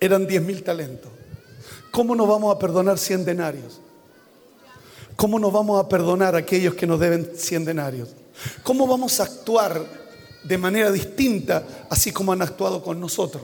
[0.00, 1.12] eran 10 mil talentos.
[1.92, 3.80] ¿Cómo nos vamos a perdonar 100 denarios?
[5.14, 8.08] ¿Cómo nos vamos a perdonar a aquellos que nos deben 100 denarios?
[8.64, 10.01] ¿Cómo vamos a actuar
[10.44, 13.42] de manera distinta así como han actuado con nosotros?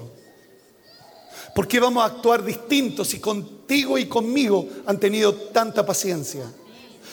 [1.55, 6.45] ¿Por qué vamos a actuar distintos si contigo y conmigo han tenido tanta paciencia?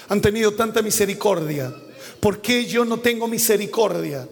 [0.10, 1.74] Han tenido tanta misericordia.
[2.20, 4.28] ¿Por qué yo no tengo misericordia?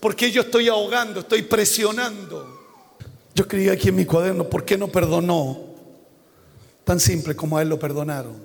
[0.00, 2.54] ¿Por qué yo estoy ahogando, estoy presionando?
[3.34, 5.58] Yo escribí aquí en mi cuaderno, ¿por qué no perdonó?
[6.84, 8.36] Tan simple como a él lo perdonaron.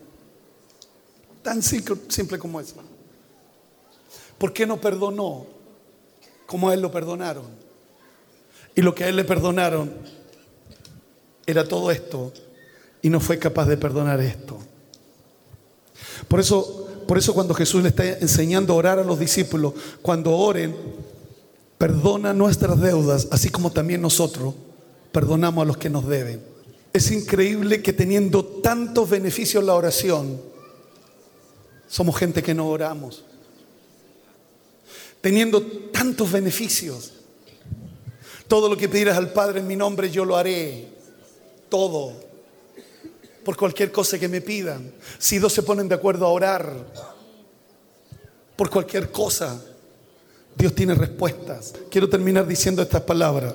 [1.43, 2.75] Tan simple como eso.
[4.37, 5.45] ¿Por qué no perdonó
[6.51, 7.45] como a él lo perdonaron?
[8.75, 9.89] Y lo que a él le perdonaron
[11.45, 12.33] era todo esto
[13.01, 14.57] y no fue capaz de perdonar esto.
[16.27, 20.35] Por eso, por eso cuando Jesús le está enseñando a orar a los discípulos, cuando
[20.35, 20.75] oren,
[21.77, 24.53] perdona nuestras deudas, así como también nosotros
[25.13, 26.41] perdonamos a los que nos deben.
[26.91, 30.41] Es increíble que teniendo tantos beneficios la oración,
[31.87, 33.23] somos gente que no oramos.
[35.21, 37.13] Teniendo tantos beneficios,
[38.47, 40.87] todo lo que pidieras al Padre en mi nombre yo lo haré.
[41.69, 42.13] Todo.
[43.45, 44.91] Por cualquier cosa que me pidan.
[45.17, 46.75] Si dos se ponen de acuerdo a orar
[48.55, 49.63] por cualquier cosa,
[50.55, 51.73] Dios tiene respuestas.
[51.89, 53.53] Quiero terminar diciendo estas palabras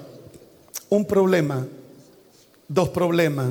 [0.89, 1.67] un problema,
[2.69, 3.49] dos problemas,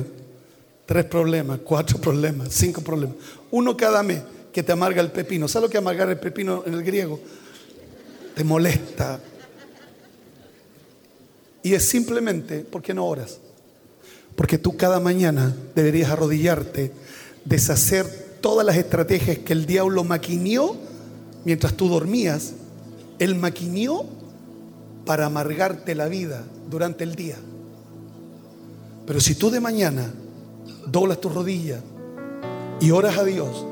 [0.84, 3.16] tres problemas, cuatro problemas, cinco problemas.
[3.50, 5.48] Uno cada mes que te amarga el pepino.
[5.48, 7.20] ¿Sabes lo que amargar el pepino en el griego?
[8.36, 9.18] Te molesta.
[11.62, 13.38] Y es simplemente porque no oras.
[14.36, 16.92] Porque tú cada mañana deberías arrodillarte,
[17.46, 18.04] deshacer
[18.42, 20.76] todas las estrategias que el diablo maquinió
[21.46, 22.52] mientras tú dormías.
[23.18, 24.04] Él maquinió
[25.06, 27.36] para amargarte la vida durante el día.
[29.06, 30.12] Pero si tú de mañana
[30.86, 31.80] doblas tus rodillas
[32.82, 33.64] y oras a Dios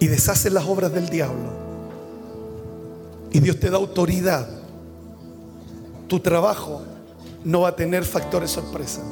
[0.00, 1.65] y deshaces las obras del diablo
[3.36, 4.48] y Dios te da autoridad,
[6.08, 6.80] tu trabajo
[7.44, 9.02] no va a tener factores sorpresa.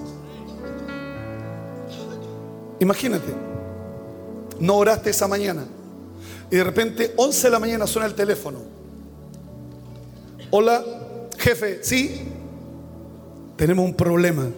[2.81, 3.35] Imagínate,
[4.61, 5.67] no oraste esa mañana
[6.51, 8.61] y de repente 11 de la mañana suena el teléfono
[10.51, 10.83] Hola,
[11.37, 12.23] jefe, ¿sí?
[13.57, 14.49] Tenemos un problema.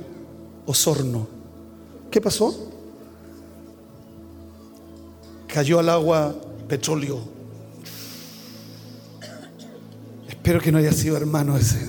[0.65, 1.27] Osorno.
[2.09, 2.71] ¿Qué pasó?
[5.49, 6.37] Cayó al agua
[6.69, 7.36] petróleo.
[10.47, 11.85] Espero que no haya sido hermano ese.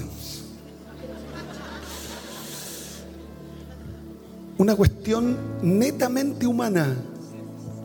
[4.57, 6.95] Una cuestión netamente humana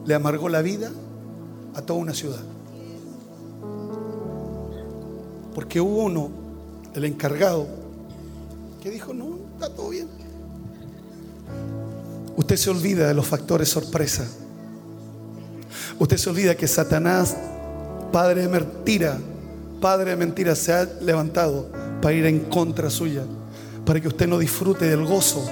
[0.06, 0.90] le amargó la vida
[1.74, 2.40] a toda una ciudad.
[5.54, 6.30] Porque hubo uno,
[6.94, 7.66] el encargado,
[8.82, 10.08] que dijo, no, está todo bien.
[12.34, 14.26] Usted se olvida de los factores sorpresa.
[15.98, 17.36] Usted se olvida que Satanás,
[18.10, 19.18] padre de mentira,
[19.82, 21.70] padre de mentira, se ha levantado
[22.00, 23.24] para ir en contra suya,
[23.84, 25.44] para que usted no disfrute del gozo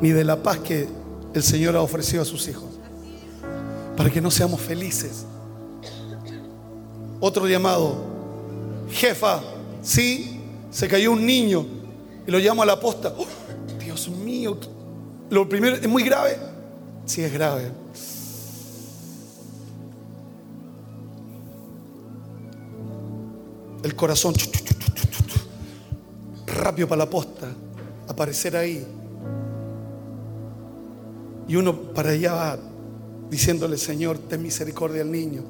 [0.00, 0.86] ni de la paz que
[1.34, 2.68] el Señor ha ofrecido a sus hijos,
[3.96, 5.24] para que no seamos felices.
[7.18, 7.96] Otro llamado,
[8.90, 9.40] jefa,
[9.82, 10.40] sí,
[10.70, 11.66] se cayó un niño
[12.26, 13.12] y lo llamo a la posta.
[13.16, 13.26] ¡Oh,
[13.82, 14.58] Dios mío,
[15.30, 16.36] lo primero, ¿es muy grave?
[17.06, 17.72] Sí, es grave.
[23.82, 24.34] El corazón
[26.46, 27.48] rápido para la posta,
[28.08, 28.86] aparecer ahí.
[31.46, 32.58] Y uno para allá va
[33.30, 35.42] diciéndole, Señor, ten misericordia al niño.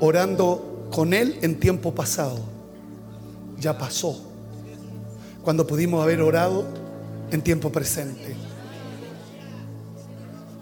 [0.00, 2.38] Orando con él en tiempo pasado.
[3.58, 4.20] Ya pasó.
[5.42, 6.66] Cuando pudimos haber orado
[7.30, 8.36] en tiempo presente.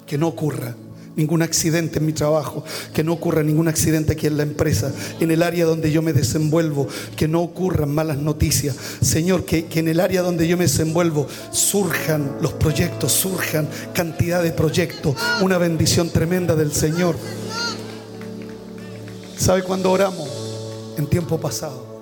[0.07, 0.75] Que no ocurra
[1.17, 5.31] ningún accidente en mi trabajo, que no ocurra ningún accidente aquí en la empresa, en
[5.31, 8.77] el área donde yo me desenvuelvo, que no ocurran malas noticias.
[9.01, 14.43] Señor, que, que, en el área donde yo me desenvuelvo surjan los proyectos, surjan cantidad
[14.43, 17.17] de proyectos, una bendición tremenda del Señor.
[19.37, 20.29] ¿Sabe cuándo oramos?
[20.97, 21.99] En tiempo pasado,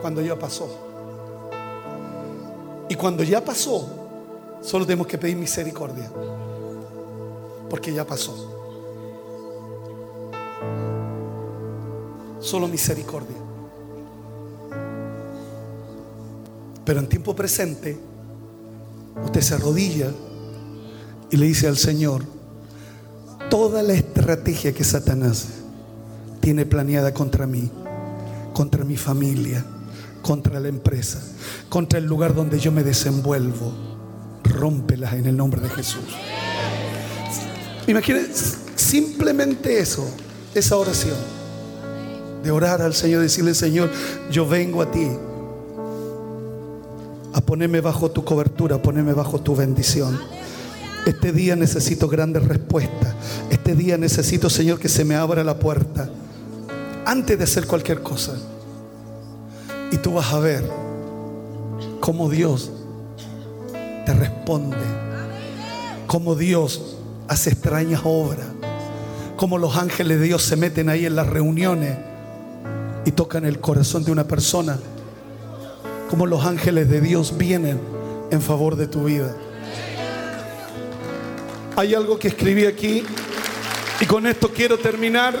[0.00, 0.80] cuando ya pasó.
[2.88, 3.88] Y cuando ya pasó,
[4.62, 6.10] solo tenemos que pedir misericordia
[7.74, 8.32] porque ya pasó.
[12.38, 13.36] Solo misericordia.
[16.84, 17.98] Pero en tiempo presente,
[19.24, 20.12] usted se arrodilla
[21.32, 22.22] y le dice al Señor,
[23.50, 25.48] toda la estrategia que Satanás
[26.38, 27.72] tiene planeada contra mí,
[28.52, 29.66] contra mi familia,
[30.22, 31.20] contra la empresa,
[31.68, 33.72] contra el lugar donde yo me desenvuelvo,
[34.44, 36.14] rómpelas en el nombre de Jesús.
[37.86, 40.06] Imagínense simplemente eso,
[40.54, 41.16] esa oración.
[42.42, 43.90] De orar al Señor, decirle, Señor,
[44.30, 45.08] yo vengo a ti
[47.32, 50.20] a ponerme bajo tu cobertura, a ponerme bajo tu bendición.
[51.06, 53.14] Este día necesito grandes respuestas.
[53.50, 56.08] Este día necesito, Señor, que se me abra la puerta
[57.04, 58.34] antes de hacer cualquier cosa.
[59.90, 60.68] Y tú vas a ver
[62.00, 62.70] cómo Dios
[64.06, 64.76] te responde,
[66.06, 66.93] cómo Dios
[67.28, 68.46] hace extrañas obras.
[69.36, 71.96] Como los ángeles de Dios se meten ahí en las reuniones
[73.04, 74.78] y tocan el corazón de una persona.
[76.08, 77.80] Como los ángeles de Dios vienen
[78.30, 79.34] en favor de tu vida.
[81.76, 83.04] Hay algo que escribí aquí
[84.00, 85.38] y con esto quiero terminar.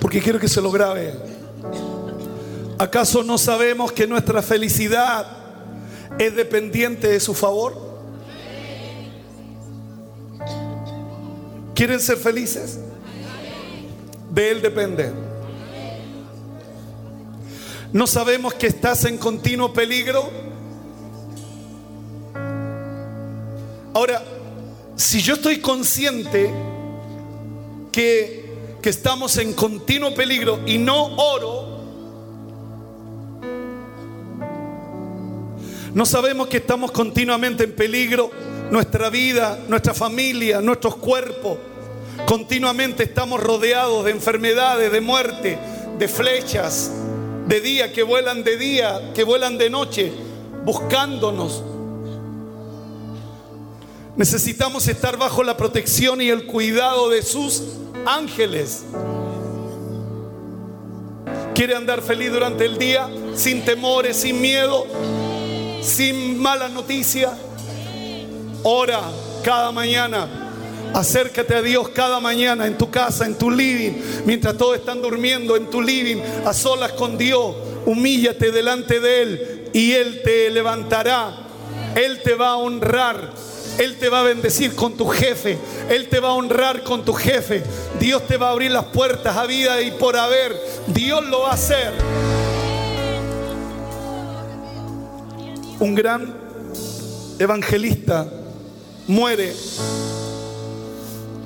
[0.00, 1.14] Porque quiero que se lo grabe.
[2.78, 5.26] ¿Acaso no sabemos que nuestra felicidad
[6.18, 7.86] es dependiente de su favor?
[11.74, 12.78] ¿Quieren ser felices?
[14.30, 15.10] De Él depende.
[17.92, 20.30] ¿No sabemos que estás en continuo peligro?
[23.94, 24.22] Ahora,
[24.96, 26.52] si yo estoy consciente
[27.90, 31.65] que, que estamos en continuo peligro y no oro,
[35.96, 38.30] No sabemos que estamos continuamente en peligro,
[38.70, 41.56] nuestra vida, nuestra familia, nuestros cuerpos.
[42.26, 45.58] Continuamente estamos rodeados de enfermedades, de muerte,
[45.98, 46.90] de flechas,
[47.48, 50.12] de día que vuelan de día, que vuelan de noche,
[50.66, 51.64] buscándonos.
[54.16, 57.62] Necesitamos estar bajo la protección y el cuidado de sus
[58.04, 58.84] ángeles.
[61.54, 64.84] ¿Quiere andar feliz durante el día, sin temores, sin miedo?
[65.82, 67.32] Sin mala noticia.
[68.62, 69.00] Ora
[69.42, 70.42] cada mañana.
[70.94, 73.92] Acércate a Dios cada mañana en tu casa, en tu living,
[74.24, 77.54] mientras todos están durmiendo en tu living, a solas con Dios.
[77.84, 81.36] Humíllate delante de Él y Él te levantará.
[81.94, 83.30] Él te va a honrar.
[83.78, 85.58] Él te va a bendecir con tu jefe.
[85.90, 87.62] Él te va a honrar con tu jefe.
[88.00, 90.56] Dios te va a abrir las puertas a vida y por haber.
[90.88, 91.92] Dios lo va a hacer.
[95.78, 96.34] Un gran
[97.38, 98.26] evangelista
[99.06, 99.52] muere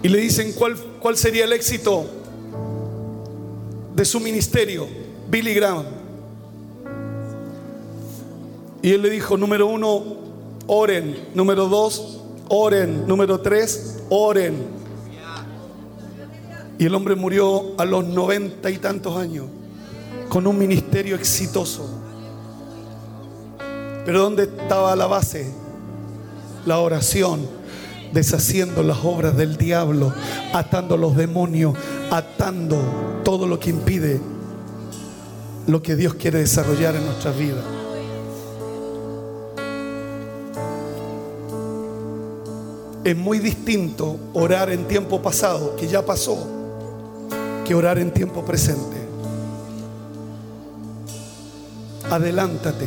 [0.03, 2.07] y le dicen cuál, cuál sería el éxito
[3.95, 4.87] de su ministerio,
[5.29, 5.85] Billy Graham.
[8.83, 10.03] Y él le dijo, número uno,
[10.67, 11.29] oren.
[11.35, 13.07] Número dos, oren.
[13.07, 14.81] Número tres, oren.
[16.79, 19.47] Y el hombre murió a los noventa y tantos años
[20.31, 22.00] con un ministerio exitoso.
[24.05, 25.53] Pero ¿dónde estaba la base?
[26.67, 27.47] La oración,
[28.13, 30.13] deshaciendo las obras del diablo,
[30.53, 31.75] atando los demonios,
[32.11, 32.79] atando
[33.25, 34.21] todo lo que impide
[35.67, 37.65] lo que Dios quiere desarrollar en nuestras vidas.
[43.05, 46.39] Es muy distinto orar en tiempo pasado, que ya pasó,
[47.65, 48.97] que orar en tiempo presente.
[52.11, 52.87] Adelántate,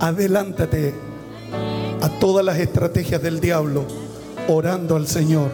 [0.00, 0.94] adelántate
[2.00, 3.84] a todas las estrategias del diablo,
[4.48, 5.50] orando al Señor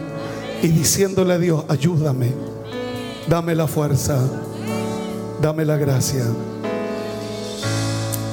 [0.61, 2.31] y diciéndole a Dios, ayúdame,
[3.27, 4.19] dame la fuerza,
[5.41, 6.23] dame la gracia,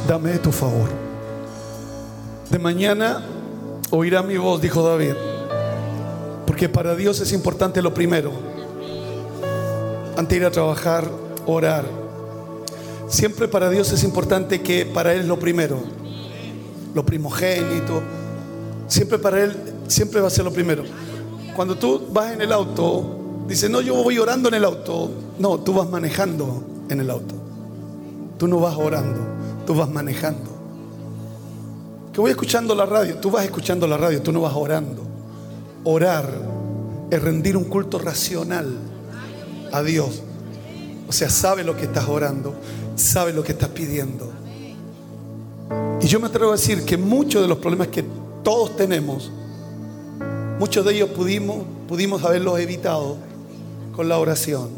[0.07, 0.89] dame tu favor.
[2.51, 3.23] De mañana
[3.91, 5.15] oirá mi voz, dijo David,
[6.47, 8.33] porque para Dios es importante lo primero,
[10.17, 11.09] antes de ir a trabajar,
[11.47, 11.85] orar.
[13.09, 15.83] Siempre para Dios es importante que para Él es lo primero,
[16.95, 18.03] lo primogénito,
[18.87, 19.57] siempre para Él,
[19.89, 20.85] siempre va a ser lo primero.
[21.57, 25.11] Cuando tú vas en el auto, dice, no, yo voy orando en el auto.
[25.39, 27.35] No, tú vas manejando en el auto.
[28.39, 29.21] Tú no vas orando,
[29.67, 30.51] tú vas manejando.
[32.13, 35.03] Que voy escuchando la radio, tú vas escuchando la radio, tú no vas orando.
[35.85, 36.29] Orar
[37.11, 38.77] es rendir un culto racional
[39.73, 40.23] a Dios.
[41.09, 42.55] O sea, sabe lo que estás orando,
[42.97, 44.42] sabe lo que estás pidiendo.
[46.01, 48.05] Y yo me atrevo a decir que muchos de los problemas que
[48.43, 49.31] todos tenemos,
[50.59, 53.17] muchos de ellos pudimos, pudimos haberlos evitado
[53.95, 54.71] con la oración.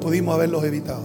[0.00, 1.02] Pudimos haberlos evitado.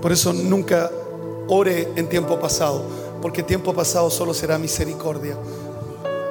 [0.00, 0.90] Por eso nunca
[1.46, 2.82] ore en tiempo pasado,
[3.20, 5.36] porque tiempo pasado solo será misericordia.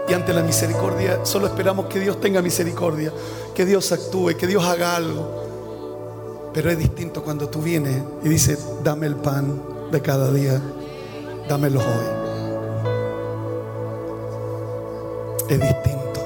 [0.09, 3.13] Y ante la misericordia solo esperamos que Dios tenga misericordia,
[3.55, 5.50] que Dios actúe, que Dios haga algo.
[6.53, 10.61] Pero es distinto cuando tú vienes y dices, dame el pan de cada día,
[11.47, 12.21] dámelo hoy.
[15.49, 16.19] Es distinto.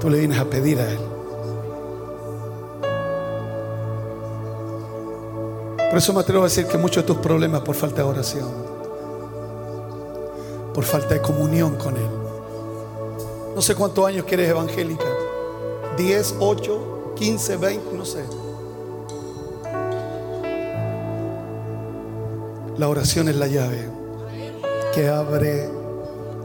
[0.00, 0.98] Tú le vienes a pedir a Él.
[5.88, 8.48] Por eso me atrevo a decir que muchos de tus problemas por falta de oración,
[10.74, 12.08] por falta de comunión con Él.
[13.54, 15.06] No sé cuántos años que eres evangélica.
[15.96, 16.83] 10, 8,
[17.16, 18.24] 15, 20, no sé.
[22.78, 23.88] La oración es la llave
[24.94, 25.68] que abre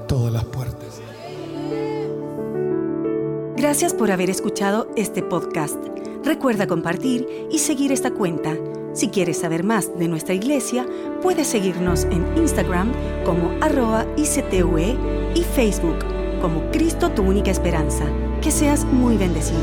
[0.08, 0.80] todas las puertas.
[3.56, 5.76] Gracias por haber escuchado este podcast.
[6.24, 8.56] Recuerda compartir y seguir esta cuenta.
[8.94, 10.88] Si quieres saber más de nuestra iglesia,
[11.22, 12.92] puedes seguirnos en Instagram
[13.26, 14.96] como arroba ICTUE
[15.36, 16.00] y Facebook
[16.42, 18.06] como Cristo tu única esperanza.
[18.42, 19.60] Que seas muy bendecido.